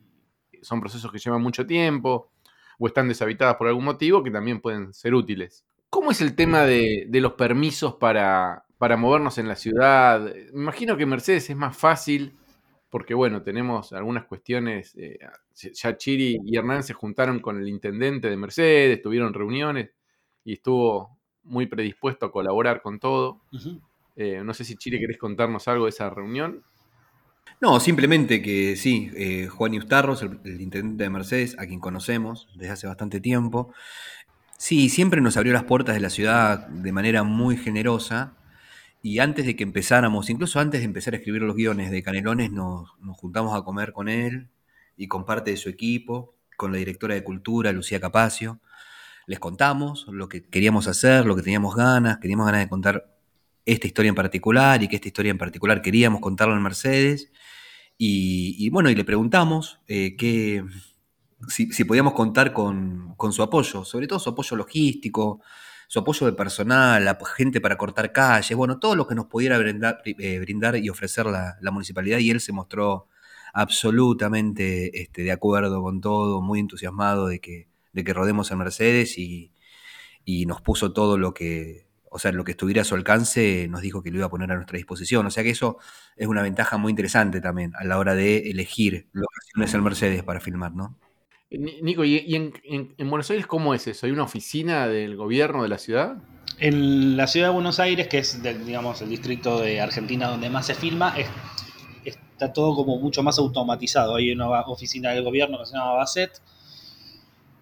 son 0.62 0.80
procesos 0.80 1.12
que 1.12 1.20
llevan 1.20 1.42
mucho 1.42 1.66
tiempo 1.66 2.32
o 2.78 2.88
están 2.88 3.08
deshabitadas 3.08 3.56
por 3.56 3.68
algún 3.68 3.86
motivo 3.86 4.24
que 4.24 4.32
también 4.32 4.60
pueden 4.60 4.94
ser 4.94 5.14
útiles. 5.14 5.66
¿Cómo 5.90 6.12
es 6.12 6.22
el 6.22 6.36
tema 6.36 6.66
de, 6.66 7.08
los 7.12 7.34
permisos 7.34 7.96
para, 7.96 8.66
para, 8.78 8.98
movernos 8.98 9.38
en 9.38 9.48
la 9.48 9.56
ciudad? 9.56 10.22
Me 10.54 10.62
imagino 10.62 10.96
que 10.98 11.06
Mercedes 11.06 11.50
es 11.50 11.56
más 11.56 11.76
fácil 11.78 12.36
porque, 12.90 13.14
bueno, 13.14 13.42
tenemos 13.42 13.94
algunas 13.94 14.26
cuestiones. 14.26 14.94
Eh, 14.98 15.18
ya 15.54 15.98
Chiri 15.98 16.40
y 16.46 16.58
Hernán 16.58 16.84
se 16.84 16.94
juntaron 16.94 17.40
con 17.40 17.58
el 17.58 17.68
intendente 17.68 18.30
de 18.30 18.38
Mercedes, 18.38 19.02
tuvieron 19.02 19.34
reuniones 19.34 19.92
y 20.44 20.54
estuvo 20.54 21.18
muy 21.44 21.66
predispuesto 21.68 22.26
a 22.26 22.32
colaborar 22.32 22.82
con 22.82 23.00
todo. 23.00 23.42
Eh, 24.16 24.42
no 24.44 24.54
sé 24.54 24.64
si 24.64 24.76
Chile 24.76 25.00
querés 25.00 25.18
contarnos 25.18 25.68
algo 25.68 25.86
de 25.86 25.90
esa 25.90 26.10
reunión. 26.10 26.64
No, 27.60 27.80
simplemente 27.80 28.42
que 28.42 28.76
sí, 28.76 29.12
eh, 29.16 29.48
Juan 29.48 29.74
Eustarros, 29.74 30.24
el, 30.24 30.62
intendente 30.62 31.04
de 31.04 31.10
Mercedes, 31.10 31.56
a 31.60 31.68
quien 31.68 31.80
conocemos 31.80 32.50
desde 32.56 32.72
hace 32.72 32.88
bastante 32.88 33.20
tiempo, 33.20 33.74
Sí, 34.62 34.90
siempre 34.90 35.22
nos 35.22 35.38
abrió 35.38 35.54
las 35.54 35.64
puertas 35.64 35.96
de 35.96 36.02
la 36.02 36.12
ciudad 36.12 36.68
de 36.68 36.92
manera 36.92 37.24
muy 37.24 37.58
generosa. 37.58 38.36
Y 39.02 39.18
antes 39.18 39.48
de 39.48 39.56
que 39.56 39.64
empezáramos, 39.64 40.30
incluso 40.30 40.60
antes 40.60 40.82
de 40.82 40.86
empezar 40.86 41.16
a 41.16 41.18
escribir 41.18 41.42
los 41.42 41.56
guiones 41.56 41.90
de 41.90 42.04
Canelones, 42.04 42.52
nos, 42.52 42.92
nos 43.00 43.18
juntamos 43.18 43.58
a 43.58 43.64
comer 43.64 43.92
con 43.92 44.08
él 44.08 44.50
y 44.96 45.08
con 45.08 45.26
parte 45.26 45.50
de 45.50 45.58
su 45.58 45.68
equipo, 45.68 46.36
con 46.58 46.72
la 46.72 46.78
directora 46.78 47.16
de 47.16 47.24
cultura, 47.24 47.72
Lucía 47.72 48.00
Capacio. 48.00 48.60
Les 49.28 49.40
contamos 49.40 50.06
lo 50.10 50.28
que 50.30 50.44
queríamos 50.44 50.88
hacer, 50.88 51.26
lo 51.26 51.36
que 51.36 51.42
teníamos 51.42 51.76
ganas, 51.76 52.18
queríamos 52.18 52.46
ganas 52.46 52.62
de 52.62 52.70
contar 52.70 53.16
esta 53.66 53.88
historia 53.88 54.10
en 54.10 54.16
particular 54.16 54.82
y 54.84 54.88
que 54.88 54.96
esta 54.96 55.08
historia 55.08 55.32
en 55.32 55.38
particular 55.38 55.82
queríamos 55.82 56.22
contarlo 56.22 56.56
en 56.56 56.64
Mercedes. 56.64 57.32
Y, 57.98 58.68
bueno, 58.72 58.90
y 58.90 58.96
le 58.96 59.06
preguntamos 59.06 59.80
eh, 59.88 60.16
qué, 60.18 60.64
si, 61.48 61.84
podíamos 61.86 62.14
contar 62.14 62.54
con, 62.54 63.16
su 63.32 63.44
apoyo, 63.44 63.86
sobre 63.86 64.08
todo 64.08 64.20
su 64.20 64.30
apoyo 64.30 64.58
logístico, 64.58 65.42
su 65.88 66.00
apoyo 66.00 66.26
de 66.26 66.34
personal, 66.34 67.04
la 67.04 67.18
gente 67.36 67.62
para 67.62 67.78
cortar 67.78 68.12
calles, 68.12 68.56
bueno, 68.58 68.80
todo 68.80 68.96
lo 68.96 69.08
que 69.08 69.16
nos 69.16 69.26
pudiera 69.26 69.58
brindar, 69.58 70.02
eh, 70.06 70.44
y 70.82 70.90
ofrecer 70.90 71.26
la, 71.26 71.58
municipalidad 71.72 72.20
y 72.20 72.32
él 72.32 72.40
se 72.40 72.54
mostró 72.54 73.08
absolutamente 73.54 75.02
este, 75.02 75.24
de 75.24 75.32
acuerdo 75.32 75.82
con 75.82 76.00
todo, 76.02 76.42
muy 76.42 76.60
entusiasmado 76.60 77.28
de 77.28 77.40
que, 77.40 77.71
de 77.94 78.04
que 78.04 78.14
rodemos 78.14 78.52
en 78.52 78.58
Mercedes 78.58 79.18
y, 79.18 79.54
y, 80.26 80.46
nos 80.46 80.62
puso 80.62 80.94
todo 80.94 81.18
lo 81.18 81.34
que, 81.34 81.88
o 82.10 82.20
sea, 82.20 82.32
lo 82.32 82.44
que 82.44 82.52
estuviera 82.52 82.82
a 82.82 82.86
su 82.86 82.96
alcance, 82.96 83.68
nos 83.70 83.82
dijo 83.82 84.04
que 84.04 84.12
lo 84.12 84.18
iba 84.18 84.26
a 84.28 84.30
poner 84.30 84.52
a 84.52 84.56
nuestra 84.56 84.78
disposición. 84.78 85.26
O 85.26 85.32
sea 85.32 85.44
que 85.44 85.50
eso 85.50 85.78
es 86.16 86.28
una 86.28 86.42
ventaja 86.42 86.78
muy 86.78 86.92
interesante 86.92 87.42
también 87.42 87.74
a 87.76 87.84
la 87.84 87.98
hora 87.98 88.16
de 88.16 88.50
elegir 88.50 89.08
locaciones 89.14 89.74
en 89.74 89.84
Mercedes 89.84 90.24
para 90.24 90.40
filmar, 90.40 90.74
¿no? 90.74 90.98
Nico, 91.52 92.06
¿y, 92.06 92.34
en, 92.34 93.10
Buenos 93.10 93.30
Aires 93.30 93.46
cómo 93.46 93.74
es 93.74 93.86
eso? 93.86 94.06
¿Hay 94.06 94.14
una 94.14 94.24
oficina 94.24 94.88
del 94.88 95.18
gobierno 95.18 95.64
de 95.64 95.70
la 95.70 95.78
ciudad? 95.78 96.18
En 96.60 97.18
la 97.18 97.28
ciudad 97.28 97.48
de 97.48 97.54
Buenos 97.54 97.80
Aires, 97.80 98.08
que 98.08 98.20
es, 98.20 98.42
digamos, 98.42 99.02
el 99.02 99.10
distrito 99.10 99.60
de 99.60 99.82
Argentina 99.82 100.30
donde 100.30 100.50
más 100.50 100.68
se 100.68 100.76
filma, 100.76 101.14
está 102.06 102.54
todo 102.54 102.74
como 102.74 102.98
mucho 102.98 103.22
más 103.22 103.38
automatizado. 103.38 104.16
Hay 104.16 104.32
una 104.32 104.62
oficina 104.62 105.12
del 105.12 105.24
gobierno 105.24 105.60
que 105.60 105.66
se 105.66 105.74
llama 105.74 105.94
BASET, 105.94 106.32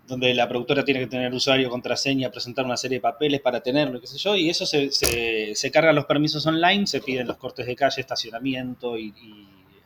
donde 0.10 0.34
la 0.34 0.50
productora 0.50 0.84
tiene 0.84 1.00
que 1.00 1.08
tener 1.08 1.34
usuario, 1.34 1.70
contraseña, 1.70 2.30
presentar 2.30 2.66
una 2.66 2.76
serie 2.76 2.98
de 2.98 3.02
papeles 3.02 3.40
para 3.40 3.62
tenerlo, 3.62 4.02
qué 4.02 4.08
sé 4.08 4.18
yo, 4.18 4.36
y 4.36 4.50
eso 4.50 4.66
se, 4.66 4.92
se, 4.92 5.72
cargan 5.72 5.96
los 5.96 6.06
permisos 6.06 6.46
online, 6.46 6.88
se 6.88 7.00
piden 7.00 7.28
los 7.28 7.38
cortes 7.38 7.66
de 7.66 7.76
calle, 7.76 8.02
estacionamiento 8.02 8.98
y 8.98 9.14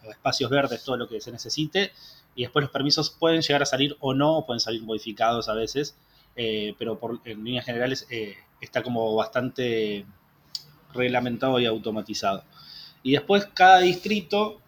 espacios 0.10 0.50
verdes, 0.50 0.84
todo 0.84 0.98
lo 0.98 1.08
que 1.08 1.22
se 1.22 1.32
necesite 1.32 1.92
y 2.36 2.44
después 2.44 2.64
los 2.64 2.72
permisos 2.72 3.10
pueden 3.10 3.42
llegar 3.42 3.62
a 3.62 3.66
salir 3.66 3.96
o 4.00 4.14
no, 4.14 4.46
pueden 4.46 4.60
salir 4.60 4.82
modificados 4.84 5.50
a 5.50 5.54
veces, 5.54 5.96
eh, 6.36 6.74
pero 6.78 6.98
por, 7.00 7.20
en 7.26 7.44
líneas 7.44 7.66
generales 7.66 8.08
eh, 8.10 8.36
está 8.60 8.82
como 8.82 9.16
bastante 9.16 10.06
reglamentado 10.94 11.60
y 11.60 11.66
automatizado. 11.66 12.44
Y 13.04 13.12
después 13.12 13.48
cada 13.54 13.80
distrito, 13.80 14.62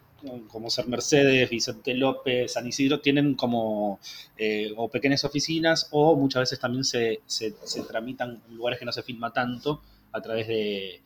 como 0.48 0.70
ser 0.70 0.86
Mercedes, 0.88 1.48
Vicente 1.50 1.94
López, 1.94 2.52
San 2.52 2.66
Isidro, 2.66 3.00
tienen 3.00 3.34
como 3.34 4.00
eh, 4.36 4.72
o 4.76 4.88
pequeñas 4.88 5.24
oficinas 5.24 5.88
o 5.90 6.16
muchas 6.16 6.40
veces 6.40 6.58
también 6.60 6.84
se, 6.84 7.20
se, 7.26 7.52
tramitan 7.88 8.42
en 8.48 8.56
lugares 8.56 8.78
que 8.78 8.84
no 8.84 8.92
se 8.92 9.02
filma 9.02 9.32
tanto 9.32 9.82
a 10.12 10.20
través 10.20 10.48
de, 10.48 11.02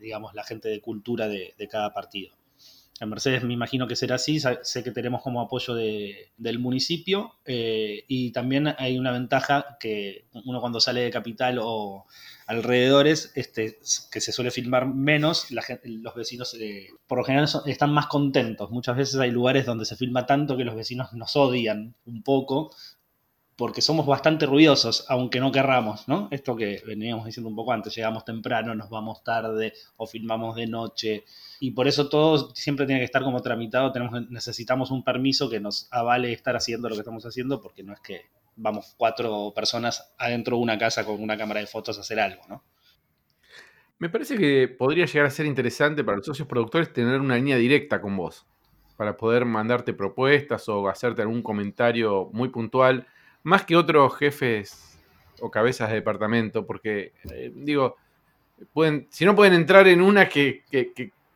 digamos, 0.00 0.34
la 0.34 0.44
gente 0.44 0.68
de 0.68 0.80
cultura 0.80 1.28
de 1.28 1.68
cada 1.70 1.92
partido. 1.92 2.34
En 3.00 3.08
Mercedes 3.08 3.42
me 3.42 3.52
imagino 3.52 3.88
que 3.88 3.96
será 3.96 4.14
así, 4.14 4.38
sé 4.38 4.84
que 4.84 4.92
tenemos 4.92 5.20
como 5.20 5.40
apoyo 5.40 5.74
del 5.74 6.58
municipio 6.60 7.34
eh, 7.44 8.04
y 8.06 8.30
también 8.30 8.72
hay 8.78 8.98
una 8.98 9.10
ventaja 9.10 9.76
que 9.80 10.26
uno 10.44 10.60
cuando 10.60 10.78
sale 10.78 11.00
de 11.00 11.10
capital 11.10 11.58
o 11.60 12.06
alrededores, 12.46 13.32
este, 13.34 13.78
que 14.12 14.20
se 14.20 14.30
suele 14.30 14.52
filmar 14.52 14.86
menos, 14.86 15.50
los 15.50 16.14
vecinos 16.14 16.54
eh, 16.60 16.90
por 17.08 17.18
lo 17.18 17.24
general 17.24 17.48
están 17.66 17.92
más 17.92 18.06
contentos. 18.06 18.70
Muchas 18.70 18.96
veces 18.96 19.18
hay 19.18 19.32
lugares 19.32 19.66
donde 19.66 19.86
se 19.86 19.96
filma 19.96 20.24
tanto 20.24 20.56
que 20.56 20.64
los 20.64 20.76
vecinos 20.76 21.12
nos 21.14 21.34
odian 21.34 21.96
un 22.06 22.22
poco 22.22 22.70
porque 23.56 23.82
somos 23.82 24.06
bastante 24.06 24.46
ruidosos, 24.46 25.04
aunque 25.08 25.38
no 25.38 25.52
querramos, 25.52 26.08
¿no? 26.08 26.28
Esto 26.30 26.56
que 26.56 26.82
veníamos 26.86 27.24
diciendo 27.24 27.48
un 27.48 27.54
poco 27.54 27.72
antes, 27.72 27.94
llegamos 27.94 28.24
temprano, 28.24 28.74
nos 28.74 28.90
vamos 28.90 29.22
tarde 29.22 29.72
o 29.96 30.06
filmamos 30.06 30.56
de 30.56 30.66
noche 30.66 31.24
y 31.60 31.70
por 31.70 31.86
eso 31.86 32.08
todo 32.08 32.54
siempre 32.54 32.86
tiene 32.86 33.00
que 33.00 33.04
estar 33.04 33.22
como 33.22 33.40
tramitado, 33.42 33.92
tenemos, 33.92 34.28
necesitamos 34.30 34.90
un 34.90 35.04
permiso 35.04 35.48
que 35.48 35.60
nos 35.60 35.88
avale 35.92 36.32
estar 36.32 36.56
haciendo 36.56 36.88
lo 36.88 36.96
que 36.96 37.02
estamos 37.02 37.24
haciendo 37.26 37.60
porque 37.60 37.84
no 37.84 37.92
es 37.92 38.00
que 38.00 38.22
vamos 38.56 38.94
cuatro 38.96 39.52
personas 39.54 40.12
adentro 40.18 40.56
de 40.56 40.62
una 40.62 40.78
casa 40.78 41.04
con 41.04 41.22
una 41.22 41.36
cámara 41.36 41.60
de 41.60 41.66
fotos 41.66 41.96
a 41.98 42.00
hacer 42.00 42.18
algo, 42.18 42.42
¿no? 42.48 42.64
Me 43.98 44.08
parece 44.08 44.36
que 44.36 44.66
podría 44.66 45.06
llegar 45.06 45.26
a 45.26 45.30
ser 45.30 45.46
interesante 45.46 46.02
para 46.02 46.16
los 46.16 46.26
socios 46.26 46.48
productores 46.48 46.92
tener 46.92 47.20
una 47.20 47.36
línea 47.36 47.56
directa 47.56 48.00
con 48.00 48.16
vos, 48.16 48.44
para 48.96 49.16
poder 49.16 49.44
mandarte 49.44 49.94
propuestas 49.94 50.68
o 50.68 50.88
hacerte 50.88 51.22
algún 51.22 51.42
comentario 51.42 52.28
muy 52.32 52.48
puntual 52.48 53.06
más 53.44 53.64
que 53.64 53.76
otros 53.76 54.16
jefes 54.16 54.98
o 55.40 55.50
cabezas 55.50 55.90
de 55.90 55.96
departamento, 55.96 56.66
porque, 56.66 57.12
eh, 57.30 57.52
digo, 57.54 57.96
pueden, 58.72 59.06
si 59.10 59.24
no 59.24 59.36
pueden 59.36 59.54
entrar 59.54 59.86
en 59.86 60.00
una 60.00 60.28
que, 60.28 60.62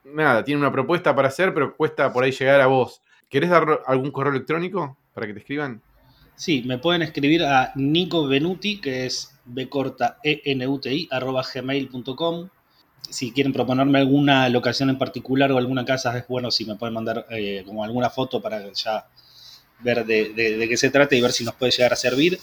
nada, 0.05 0.43
tiene 0.43 0.61
una 0.61 0.73
propuesta 0.73 1.15
para 1.15 1.29
hacer, 1.29 1.55
pero 1.55 1.77
cuesta 1.77 2.13
por 2.13 2.25
ahí 2.25 2.33
llegar 2.33 2.61
a 2.61 2.67
vos. 2.67 3.03
¿Querés 3.29 3.51
dar 3.51 3.83
algún 3.87 4.11
correo 4.11 4.33
electrónico 4.33 4.97
para 5.15 5.27
que 5.27 5.35
te 5.35 5.41
escriban? 5.41 5.83
Sí, 6.35 6.63
me 6.65 6.79
pueden 6.79 7.03
escribir 7.03 7.45
a 7.45 7.73
Nico 7.75 8.27
Benuti, 8.27 8.81
que 8.81 9.07
es 9.07 9.39
bcorta 9.45 10.19
e 10.23 11.09
arroba 11.11 11.43
gmail.com. 11.43 12.49
Si 13.11 13.33
quieren 13.33 13.53
proponerme 13.53 13.99
alguna 13.99 14.49
locación 14.49 14.89
en 14.91 14.99
particular 14.99 15.53
o 15.53 15.59
alguna 15.59 15.85
casa, 15.85 16.17
es 16.17 16.27
bueno 16.27 16.51
si 16.51 16.65
me 16.65 16.77
pueden 16.77 16.95
mandar 16.95 17.27
eh, 17.31 17.65
como 17.67 17.85
alguna 17.85 18.09
foto 18.09 18.41
para 18.41 18.73
ya 18.73 19.07
ver 19.81 20.05
de, 20.05 20.67
qué 20.69 20.77
se 20.77 20.91
trata 20.91 21.15
y 21.15 21.21
ver 21.21 21.33
si 21.33 21.45
nos 21.45 21.55
puede 21.55 21.73
llegar 21.73 21.93
a 21.93 21.97
servir. 21.97 22.39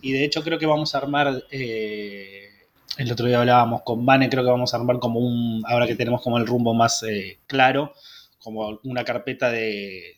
Y 0.00 0.12
de 0.12 0.24
hecho 0.24 0.42
creo 0.42 0.58
que 0.58 0.66
vamos 0.66 0.94
a 0.94 0.98
armar, 0.98 1.44
eh, 1.50 2.48
el 2.96 3.12
otro 3.12 3.26
día 3.26 3.40
hablábamos 3.40 3.82
con 3.82 4.04
Vane, 4.04 4.28
creo 4.28 4.42
que 4.42 4.50
vamos 4.50 4.74
a 4.74 4.78
armar 4.78 4.98
como 4.98 5.20
un, 5.20 5.62
ahora 5.66 5.86
que 5.86 5.94
tenemos 5.94 6.22
como 6.22 6.38
el 6.38 6.46
rumbo 6.46 6.74
más 6.74 7.02
eh, 7.04 7.38
claro, 7.46 7.94
como 8.38 8.80
una 8.84 9.04
carpeta 9.04 9.50
de 9.50 10.16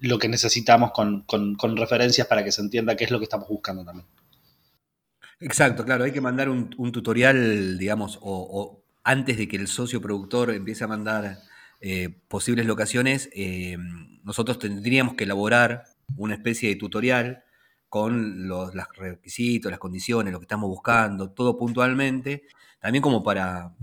lo 0.00 0.18
que 0.18 0.28
necesitamos 0.28 0.90
con, 0.92 1.76
referencias 1.76 2.26
para 2.26 2.44
que 2.44 2.52
se 2.52 2.60
entienda 2.60 2.96
qué 2.96 3.04
es 3.04 3.10
lo 3.10 3.18
que 3.18 3.24
estamos 3.24 3.48
buscando 3.48 3.84
también. 3.84 4.06
Exacto, 5.40 5.84
claro, 5.84 6.04
hay 6.04 6.12
que 6.12 6.20
mandar 6.20 6.48
un, 6.48 6.92
tutorial, 6.92 7.78
digamos, 7.78 8.18
o 8.20 8.82
antes 9.04 9.36
de 9.36 9.48
que 9.48 9.56
el 9.56 9.68
socio 9.68 10.00
productor 10.00 10.50
empiece 10.50 10.84
a 10.84 10.88
mandar 10.88 11.38
eh, 11.84 12.10
posibles 12.28 12.64
locaciones, 12.64 13.28
eh, 13.34 13.76
nosotros 14.22 14.60
tendríamos 14.60 15.14
que 15.16 15.24
elaborar 15.24 15.82
una 16.16 16.34
especie 16.34 16.68
de 16.68 16.76
tutorial 16.76 17.42
con 17.88 18.46
los, 18.46 18.72
requisitos, 18.96 19.68
las 19.68 19.80
condiciones, 19.80 20.32
lo 20.32 20.38
que 20.38 20.44
estamos 20.44 20.70
buscando, 20.70 21.32
todo 21.32 21.58
puntualmente, 21.58 22.44
también 22.80 23.02
como 23.02 23.24
para 23.24 23.74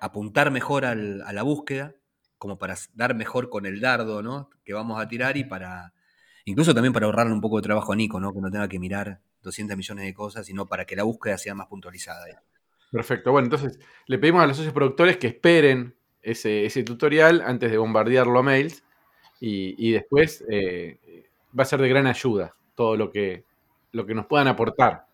apuntar 0.00 0.50
mejor 0.50 0.86
a 0.86 0.94
la 0.94 1.42
búsqueda, 1.42 1.94
como 2.38 2.58
para 2.58 2.76
dar 2.94 3.14
mejor 3.14 3.50
con 3.50 3.66
el 3.66 3.78
dardo 3.78 4.22
¿no? 4.22 4.48
que 4.64 4.72
vamos 4.72 4.98
a 4.98 5.06
tirar 5.06 5.36
y 5.36 5.44
para, 5.44 5.92
incluso 6.46 6.72
también 6.72 6.94
para 6.94 7.04
ahorrarle 7.04 7.34
un 7.34 7.42
poco 7.42 7.58
de 7.58 7.62
trabajo 7.64 7.92
a 7.92 7.96
Nico, 7.96 8.18
¿no? 8.20 8.32
que 8.32 8.40
no 8.40 8.50
tenga 8.50 8.68
que 8.68 8.78
mirar 8.78 9.20
200 9.42 9.76
millones 9.76 10.06
de 10.06 10.14
cosas, 10.14 10.46
sino 10.46 10.66
para 10.66 10.86
que 10.86 10.96
la 10.96 11.02
búsqueda 11.02 11.36
sea 11.36 11.54
más 11.54 11.66
puntualizada. 11.66 12.24
Perfecto. 12.90 13.32
Bueno, 13.32 13.46
entonces 13.46 13.78
le 14.06 14.18
pedimos 14.18 14.42
a 14.42 14.46
los 14.46 14.56
socios 14.56 14.72
productores 14.72 15.18
que 15.18 15.26
esperen 15.26 15.97
ese, 16.22 16.82
tutorial 16.84 17.42
antes 17.44 17.70
de 17.70 17.78
bombardearlo 17.78 18.38
a 18.38 18.42
mails 18.42 18.84
y, 19.40 19.92
después 19.92 20.44
eh, 20.50 20.98
va 21.58 21.62
a 21.62 21.66
ser 21.66 21.80
de 21.80 21.88
gran 21.88 22.06
ayuda 22.06 22.54
todo 22.74 22.96
lo 22.96 23.10
que, 23.10 23.44
lo 23.92 24.06
que 24.06 24.14
nos 24.14 24.26
puedan 24.26 24.48
aportar. 24.48 25.06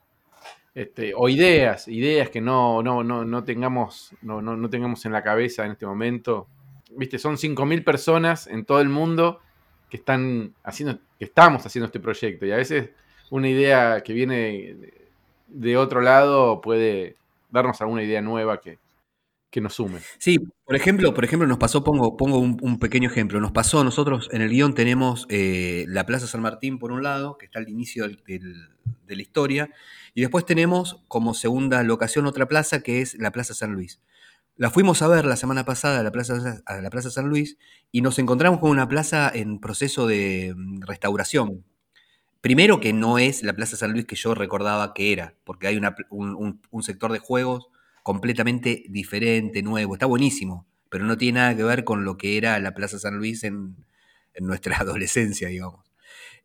Este, 0.74 1.12
o 1.16 1.28
ideas, 1.28 1.86
ideas 1.86 2.30
que 2.30 2.40
no, 2.40 2.82
no, 2.82 3.04
no, 3.04 3.44
tengamos, 3.44 4.14
no, 4.22 4.42
no, 4.42 4.70
tengamos 4.70 5.06
en 5.06 5.12
la 5.12 5.22
cabeza 5.22 5.64
en 5.64 5.72
este 5.72 5.86
momento. 5.86 6.48
Viste, 6.90 7.18
son 7.18 7.36
5.000 7.36 7.84
personas 7.84 8.46
en 8.46 8.64
todo 8.64 8.80
el 8.80 8.88
mundo 8.88 9.40
que 9.88 9.96
están 9.98 10.54
haciendo, 10.64 10.98
que 11.18 11.26
estamos 11.26 11.64
haciendo 11.64 11.86
este 11.86 12.00
proyecto. 12.00 12.44
Y 12.44 12.52
a 12.52 12.56
veces 12.56 12.90
una 13.30 13.48
idea 13.48 14.02
que 14.02 14.12
viene 14.12 14.76
de 15.46 15.76
otro 15.76 16.00
lado 16.00 16.60
puede 16.60 17.16
darnos 17.50 17.80
alguna 17.80 18.02
idea 18.02 18.20
nueva 18.20 18.60
que, 18.60 18.78
que 19.54 19.60
nos 19.60 19.74
sume. 19.74 20.00
Sí, 20.18 20.40
por 20.66 20.74
ejemplo, 20.74 21.14
por 21.14 21.24
ejemplo, 21.24 21.46
nos 21.46 21.58
pasó, 21.58 21.84
pongo, 21.84 22.16
pongo 22.16 22.38
un, 22.38 22.78
pequeño 22.80 23.08
ejemplo, 23.08 23.40
nos 23.40 23.52
pasó, 23.52 23.84
nosotros 23.84 24.28
en 24.32 24.42
el 24.42 24.50
guion 24.50 24.74
tenemos 24.74 25.26
eh, 25.28 25.84
la 25.86 26.06
Plaza 26.06 26.26
San 26.26 26.42
Martín 26.42 26.80
por 26.80 26.90
un 26.90 27.04
lado, 27.04 27.38
que 27.38 27.46
está 27.46 27.60
al 27.60 27.68
inicio 27.68 28.08
de 28.08 28.40
la 29.06 29.22
historia, 29.22 29.70
y 30.12 30.22
después 30.22 30.44
tenemos 30.44 31.04
como 31.06 31.34
segunda 31.34 31.84
locación 31.84 32.26
otra 32.26 32.48
plaza 32.48 32.80
que 32.80 33.00
es 33.00 33.14
la 33.14 33.30
Plaza 33.30 33.54
San 33.54 33.74
Luis. 33.74 34.00
La 34.56 34.70
fuimos 34.70 35.02
a 35.02 35.06
ver 35.08 35.24
la 35.24 35.36
semana 35.36 35.64
pasada 35.64 36.00
a 36.00 36.02
la 36.02 36.10
Plaza, 36.10 36.60
la 36.68 36.90
plaza 36.90 37.10
San 37.10 37.28
Luis 37.28 37.56
y 37.92 38.00
nos 38.00 38.18
encontramos 38.18 38.58
con 38.58 38.70
una 38.70 38.88
plaza 38.88 39.30
en 39.32 39.60
proceso 39.60 40.08
de 40.08 40.52
mm, 40.56 40.80
restauración. 40.82 41.64
Primero 42.40 42.80
que 42.80 42.92
no 42.92 43.18
es 43.18 43.44
la 43.44 43.52
Plaza 43.52 43.76
San 43.76 43.92
Luis 43.92 44.04
que 44.04 44.16
yo 44.16 44.34
recordaba 44.34 44.94
que 44.94 45.12
era, 45.12 45.36
porque 45.44 45.68
hay 45.68 45.80
un, 46.10 46.82
sector 46.82 47.12
de 47.12 47.20
juegos 47.20 47.68
completamente 48.04 48.84
diferente, 48.90 49.62
nuevo, 49.62 49.94
está 49.94 50.04
buenísimo, 50.04 50.66
pero 50.90 51.06
no 51.06 51.16
tiene 51.16 51.40
nada 51.40 51.56
que 51.56 51.64
ver 51.64 51.84
con 51.84 52.04
lo 52.04 52.18
que 52.18 52.36
era 52.36 52.60
la 52.60 52.74
Plaza 52.74 52.98
San 52.98 53.16
Luis 53.16 53.42
en, 53.44 53.76
nuestra 54.40 54.76
adolescencia, 54.80 55.48
digamos. 55.48 55.90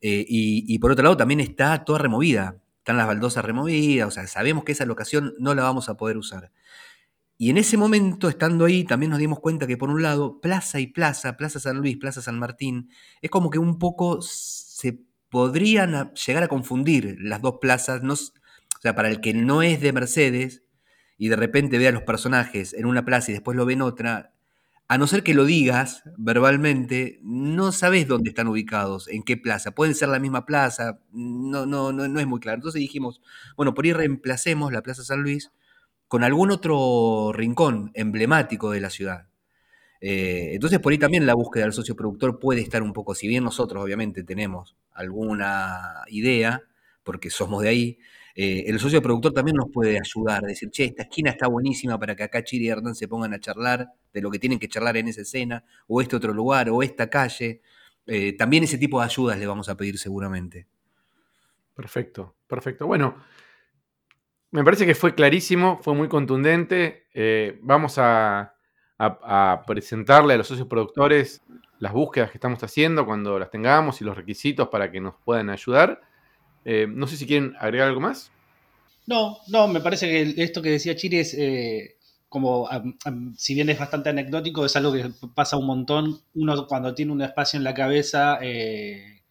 Eh, 0.02 0.26
y, 0.28 0.80
por 0.80 0.92
otro 0.92 1.04
lado 1.04 1.18
también 1.18 1.42
está 1.42 1.84
toda 1.84 2.00
removida, 2.00 2.56
están 2.78 2.96
las 2.96 3.08
baldosas 3.08 3.44
removidas, 3.44 4.08
o 4.08 4.12
sea, 4.12 4.26
sabemos 4.26 4.64
que 4.64 4.72
esa 4.72 4.86
locación 4.86 5.34
no 5.38 5.54
la 5.54 5.64
vamos 5.64 5.90
a 5.90 5.98
poder 5.98 6.18
usar. 6.18 6.54
Y 7.38 7.50
en 7.50 7.58
ese 7.58 7.76
momento, 7.76 8.30
estando 8.30 8.64
ahí, 8.64 8.86
también 8.86 9.10
nos 9.10 9.20
dimos 9.20 9.42
cuenta 9.42 9.68
que 9.68 9.76
por 9.76 9.90
un 9.90 10.02
lado, 10.02 10.40
Plaza 10.40 10.80
y 10.80 10.88
Plaza, 10.88 11.36
Plaza 11.36 11.60
San 11.60 11.78
Luis, 11.78 11.98
Plaza 11.98 12.22
San 12.22 12.40
Martín, 12.40 12.90
es 13.22 13.30
como 13.30 13.50
que 13.50 13.60
un 13.60 13.80
poco 13.80 14.22
se 14.22 15.02
podrían 15.28 16.14
llegar 16.14 16.44
a 16.44 16.48
confundir 16.48 17.18
las 17.20 17.42
dos 17.42 17.58
plazas, 17.60 18.02
o 18.02 18.82
sea, 18.82 18.96
para 18.96 19.10
el 19.10 19.20
que 19.20 19.34
no 19.34 19.62
es 19.62 19.82
de 19.82 19.92
Mercedes 19.92 20.64
y 21.20 21.28
de 21.28 21.36
repente 21.36 21.78
ve 21.78 21.88
a 21.90 21.92
los 21.92 22.02
personajes 22.04 22.74
en 22.74 22.88
una 22.88 23.06
plaza 23.06 23.30
y 23.30 23.34
después 23.36 23.56
lo 23.56 23.66
ve 23.66 23.74
en 23.74 23.84
otra, 23.84 24.34
a 24.88 24.98
no 24.98 25.06
ser 25.06 25.22
que 25.22 25.36
lo 25.36 25.46
digas 25.46 26.02
verbalmente, 26.18 27.20
no 27.22 27.74
sabes 27.74 28.08
dónde 28.08 28.30
están 28.30 28.48
ubicados, 28.48 29.08
en 29.10 29.22
qué 29.22 29.38
plaza. 29.38 29.72
Pueden 29.72 29.94
ser 29.94 30.10
la 30.10 30.18
misma 30.18 30.46
plaza, 30.46 31.00
no, 31.12 31.66
no, 31.68 31.92
no, 31.92 32.08
no 32.08 32.20
es 32.20 32.26
muy 32.26 32.40
claro. 32.40 32.56
Entonces 32.56 32.80
dijimos, 32.80 33.22
bueno, 33.58 33.76
por 33.76 33.86
ahí 33.86 33.94
reemplacemos 33.94 34.72
la 34.72 34.82
Plaza 34.82 35.04
San 35.04 35.22
Luis 35.22 35.52
con 36.08 36.24
algún 36.24 36.52
otro 36.52 37.32
rincón 37.34 37.92
emblemático 37.94 38.72
de 38.72 38.82
la 38.82 38.90
ciudad. 38.90 39.28
Eh, 40.02 40.52
entonces 40.54 40.80
por 40.80 40.94
ahí 40.94 40.98
también 40.98 41.26
la 41.26 41.34
búsqueda 41.36 41.66
del 41.66 41.74
socio 41.74 41.96
productor 41.96 42.40
puede 42.40 42.62
estar 42.62 42.82
un 42.82 42.94
poco, 42.94 43.14
si 43.14 43.28
bien 43.28 43.44
nosotros 43.44 43.84
obviamente 43.84 44.24
tenemos 44.24 44.78
alguna 44.94 46.04
idea, 46.08 46.64
porque 47.04 47.30
somos 47.30 47.62
de 47.64 47.70
ahí, 47.70 48.00
eh, 48.36 48.66
el 48.68 48.80
socio 48.80 49.02
productor 49.02 49.34
también 49.34 49.58
nos 49.58 49.70
puede 49.72 50.00
ayudar, 50.00 50.44
decir, 50.44 50.70
che, 50.70 50.86
esta 50.86 51.04
esquina 51.04 51.32
está 51.32 51.48
buenísima 51.48 52.00
para 52.00 52.16
que 52.16 52.24
acá 52.24 52.44
Chiri 52.44 52.66
y 52.66 52.70
Hernán 52.70 52.96
se 52.96 53.08
pongan 53.08 53.34
a 53.34 53.40
charlar 53.40 53.88
de 54.14 54.22
lo 54.22 54.30
que 54.32 54.40
tienen 54.40 54.60
que 54.60 54.68
charlar 54.68 54.98
en 54.98 55.08
esa 55.08 55.22
escena, 55.22 55.64
o 55.88 56.02
este 56.02 56.16
otro 56.16 56.34
lugar, 56.34 56.70
o 56.70 56.84
esta 56.84 57.10
calle. 57.10 57.62
Eh, 58.06 58.34
también 58.38 58.64
ese 58.64 58.78
tipo 58.78 59.00
de 59.00 59.06
ayudas 59.06 59.38
le 59.38 59.48
vamos 59.48 59.70
a 59.70 59.76
pedir 59.76 59.98
seguramente. 59.98 60.68
Perfecto, 61.76 62.36
perfecto. 62.48 62.88
Bueno, 62.88 63.16
me 64.52 64.64
parece 64.64 64.86
que 64.86 64.96
fue 64.96 65.16
clarísimo, 65.16 65.80
fue 65.82 65.94
muy 65.94 66.08
contundente. 66.08 67.08
vamos 67.62 67.98
a, 67.98 68.56
a, 69.00 69.64
presentarle 69.66 70.34
a 70.34 70.38
los 70.38 70.48
socios 70.48 70.68
productores 70.68 71.42
las 71.80 71.94
búsquedas 71.94 72.32
que 72.32 72.38
estamos 72.38 72.62
haciendo 72.64 73.06
cuando 73.06 73.40
las 73.40 73.50
tengamos 73.50 74.02
y 74.02 74.04
los 74.04 74.18
requisitos 74.18 74.68
para 74.68 74.92
que 74.92 75.00
nos 75.00 75.16
puedan 75.24 75.50
ayudar. 75.50 76.02
Eh, 76.66 76.88
no 76.88 77.08
sé 77.08 77.18
si 77.18 77.26
quieren 77.26 77.56
agregar 77.60 77.88
algo 77.88 78.02
más. 78.02 78.32
No, 79.08 79.40
no, 79.48 79.68
me 79.68 79.80
parece 79.80 80.08
que 80.08 80.44
esto 80.44 80.62
que 80.62 80.70
decía 80.70 80.96
Chiri 80.96 81.20
es 81.20 81.34
eh, 81.34 81.96
como, 82.28 82.70
si 83.38 83.56
bien 83.56 83.70
es 83.70 83.80
bastante 83.80 84.10
anecdótico, 84.10 84.66
es 84.66 84.76
algo 84.76 84.94
que 84.94 85.12
pasa 85.34 85.58
un 85.58 85.66
montón. 85.66 86.22
Uno 86.36 86.68
cuando 86.68 86.94
tiene 86.94 87.12
un 87.12 87.22
espacio 87.22 87.58
en 87.58 87.64
la 87.64 87.74
cabeza, 87.74 88.38
eh, 88.42 89.24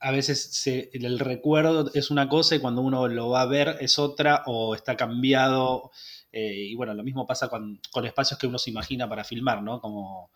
a 0.00 0.10
veces 0.10 0.66
el 0.66 1.18
recuerdo 1.18 1.90
es 1.94 2.10
una 2.10 2.28
cosa 2.28 2.54
y 2.54 2.60
cuando 2.60 2.82
uno 2.82 3.08
lo 3.08 3.30
va 3.30 3.42
a 3.42 3.46
ver 3.46 3.76
es 3.80 3.98
otra 3.98 4.42
o 4.46 4.74
está 4.74 4.96
cambiado 4.96 5.90
eh, 6.32 6.68
y 6.70 6.74
bueno, 6.74 6.94
lo 6.94 7.02
mismo 7.02 7.26
pasa 7.26 7.48
con, 7.48 7.80
espacios 8.04 8.38
que 8.38 8.46
uno 8.46 8.58
se 8.58 8.70
imagina 8.70 9.08
para 9.08 9.24
filmar, 9.24 9.62
¿no? 9.62 9.80
Como, 9.80 10.30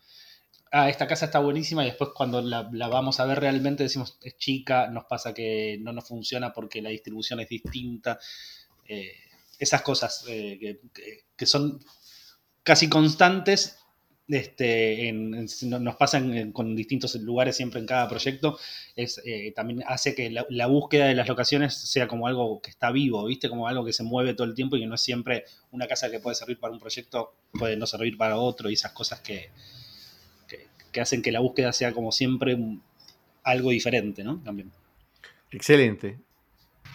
ah, 0.73 0.89
esta 0.89 1.07
casa 1.07 1.27
está 1.27 1.39
buenísima 1.39 1.85
y 1.85 1.89
después 1.89 2.11
cuando 2.15 2.41
la, 2.43 2.63
vamos 2.89 3.21
a 3.21 3.27
ver 3.27 3.41
realmente 3.41 3.85
decimos, 3.85 4.19
es 4.23 4.37
chica, 4.37 4.89
nos 4.89 5.05
pasa 5.05 5.33
que 5.35 5.79
no 5.81 5.93
nos 5.93 6.09
funciona 6.09 6.53
porque 6.53 6.83
la 6.83 6.91
distribución 6.91 7.41
es 7.41 7.49
distinta. 7.49 8.19
Eh, 8.89 9.13
esas 9.59 9.83
cosas 9.83 10.25
eh, 10.29 10.81
que, 11.37 11.47
son 11.47 11.79
casi 12.65 12.89
constantes 12.89 13.79
este, 14.27 15.13
nos 15.13 15.97
pasan 15.97 16.53
con 16.53 16.75
distintos 16.75 17.15
lugares 17.17 17.57
siempre 17.57 17.81
en 17.81 17.87
cada 17.87 18.09
proyecto, 18.09 18.59
eh, 18.97 19.53
también 19.55 19.85
hace 19.87 20.15
que 20.15 20.31
la, 20.31 20.67
búsqueda 20.67 21.07
de 21.07 21.15
las 21.15 21.29
locaciones 21.29 21.75
sea 21.75 22.09
como 22.09 22.27
algo 22.27 22.61
que 22.63 22.71
está 22.71 22.91
vivo, 22.91 23.27
¿viste? 23.27 23.49
Como 23.49 23.69
algo 23.69 23.85
que 23.85 23.93
se 23.93 24.05
mueve 24.05 24.35
todo 24.35 24.47
el 24.47 24.55
tiempo 24.55 24.77
y 24.77 24.81
que 24.81 24.87
no 24.87 24.95
es 24.95 25.03
siempre 25.03 25.45
una 25.71 25.87
casa 25.87 26.11
que 26.11 26.19
puede 26.19 26.35
servir 26.35 26.59
para 26.59 26.73
un 26.73 26.81
proyecto, 26.81 27.35
puede 27.53 27.77
no 27.77 27.87
servir 27.87 28.17
para 28.17 28.37
otro 28.37 28.71
y 28.71 28.75
esas 28.75 28.93
cosas 28.93 29.21
que, 29.21 29.51
que, 30.93 31.01
hacen 31.01 31.23
que 31.23 31.33
la 31.33 31.41
búsqueda 31.41 31.73
sea 31.73 31.93
como 31.93 32.13
siempre 32.13 32.59
algo 33.43 33.71
diferente, 33.71 34.23
¿no? 34.23 34.39
También. 34.39 34.71
Excelente. 35.51 36.19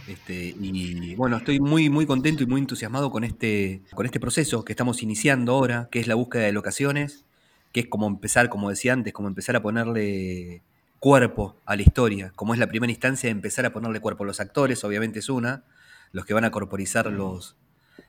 Este, 0.07 0.55
y 0.59 1.15
bueno, 1.15 1.37
estoy 1.37 1.59
muy, 1.59 1.89
muy 1.89 2.05
contento 2.05 2.43
y 2.43 2.45
muy 2.45 2.61
entusiasmado 2.61 3.11
con 3.11 3.23
este, 3.23 3.81
con 3.93 4.05
este 4.05 4.19
proceso 4.19 4.63
que 4.63 4.71
estamos 4.71 5.03
iniciando 5.03 5.53
ahora, 5.53 5.89
que 5.91 5.99
es 5.99 6.07
la 6.07 6.15
búsqueda 6.15 6.43
de 6.43 6.53
locaciones, 6.53 7.25
que 7.73 7.81
es 7.81 7.87
como 7.87 8.07
empezar, 8.07 8.49
como 8.49 8.69
decía 8.69 8.93
antes, 8.93 9.13
como 9.13 9.27
empezar 9.27 9.57
a 9.57 9.61
ponerle 9.61 10.61
cuerpo 10.99 11.57
a 11.65 11.75
la 11.75 11.81
historia, 11.81 12.31
como 12.35 12.53
es 12.53 12.59
la 12.59 12.67
primera 12.67 12.91
instancia 12.91 13.27
de 13.27 13.31
empezar 13.31 13.65
a 13.65 13.73
ponerle 13.73 13.99
cuerpo 13.99 14.23
a 14.23 14.27
los 14.27 14.39
actores, 14.39 14.83
obviamente 14.83 15.19
es 15.19 15.29
una, 15.29 15.63
los 16.11 16.25
que 16.25 16.33
van 16.33 16.45
a 16.45 16.51
corporizar 16.51 17.11
los, 17.11 17.57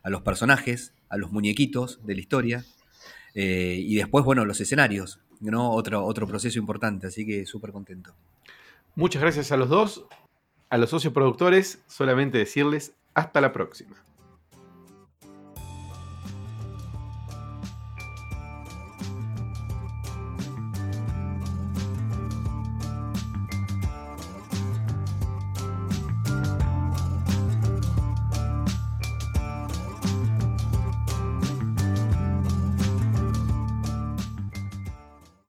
a 0.03 0.11
los 0.11 0.22
personajes, 0.22 0.94
a 1.09 1.16
los 1.16 1.33
muñequitos 1.33 2.01
de 2.07 2.14
la 2.14 2.20
historia, 2.20 2.64
eh, 3.35 3.77
y 3.79 3.96
después, 3.96 4.24
bueno, 4.24 4.44
los 4.44 4.61
escenarios, 4.61 5.20
¿no? 5.40 5.70
Otro, 5.72 6.05
otro 6.05 6.27
proceso 6.27 6.59
importante, 6.59 7.07
así 7.07 7.27
que 7.27 7.46
súper 7.46 7.72
contento. 7.72 8.12
Muchas 8.94 9.22
gracias 9.22 9.53
a 9.53 9.57
los 9.57 9.68
dos. 9.68 10.05
A 10.70 10.77
los 10.77 10.90
socios 10.90 11.14
productores, 11.14 11.81
solamente 11.87 12.37
decirles 12.37 12.92
hasta 13.14 13.40
la 13.40 13.53
próxima. 13.53 13.96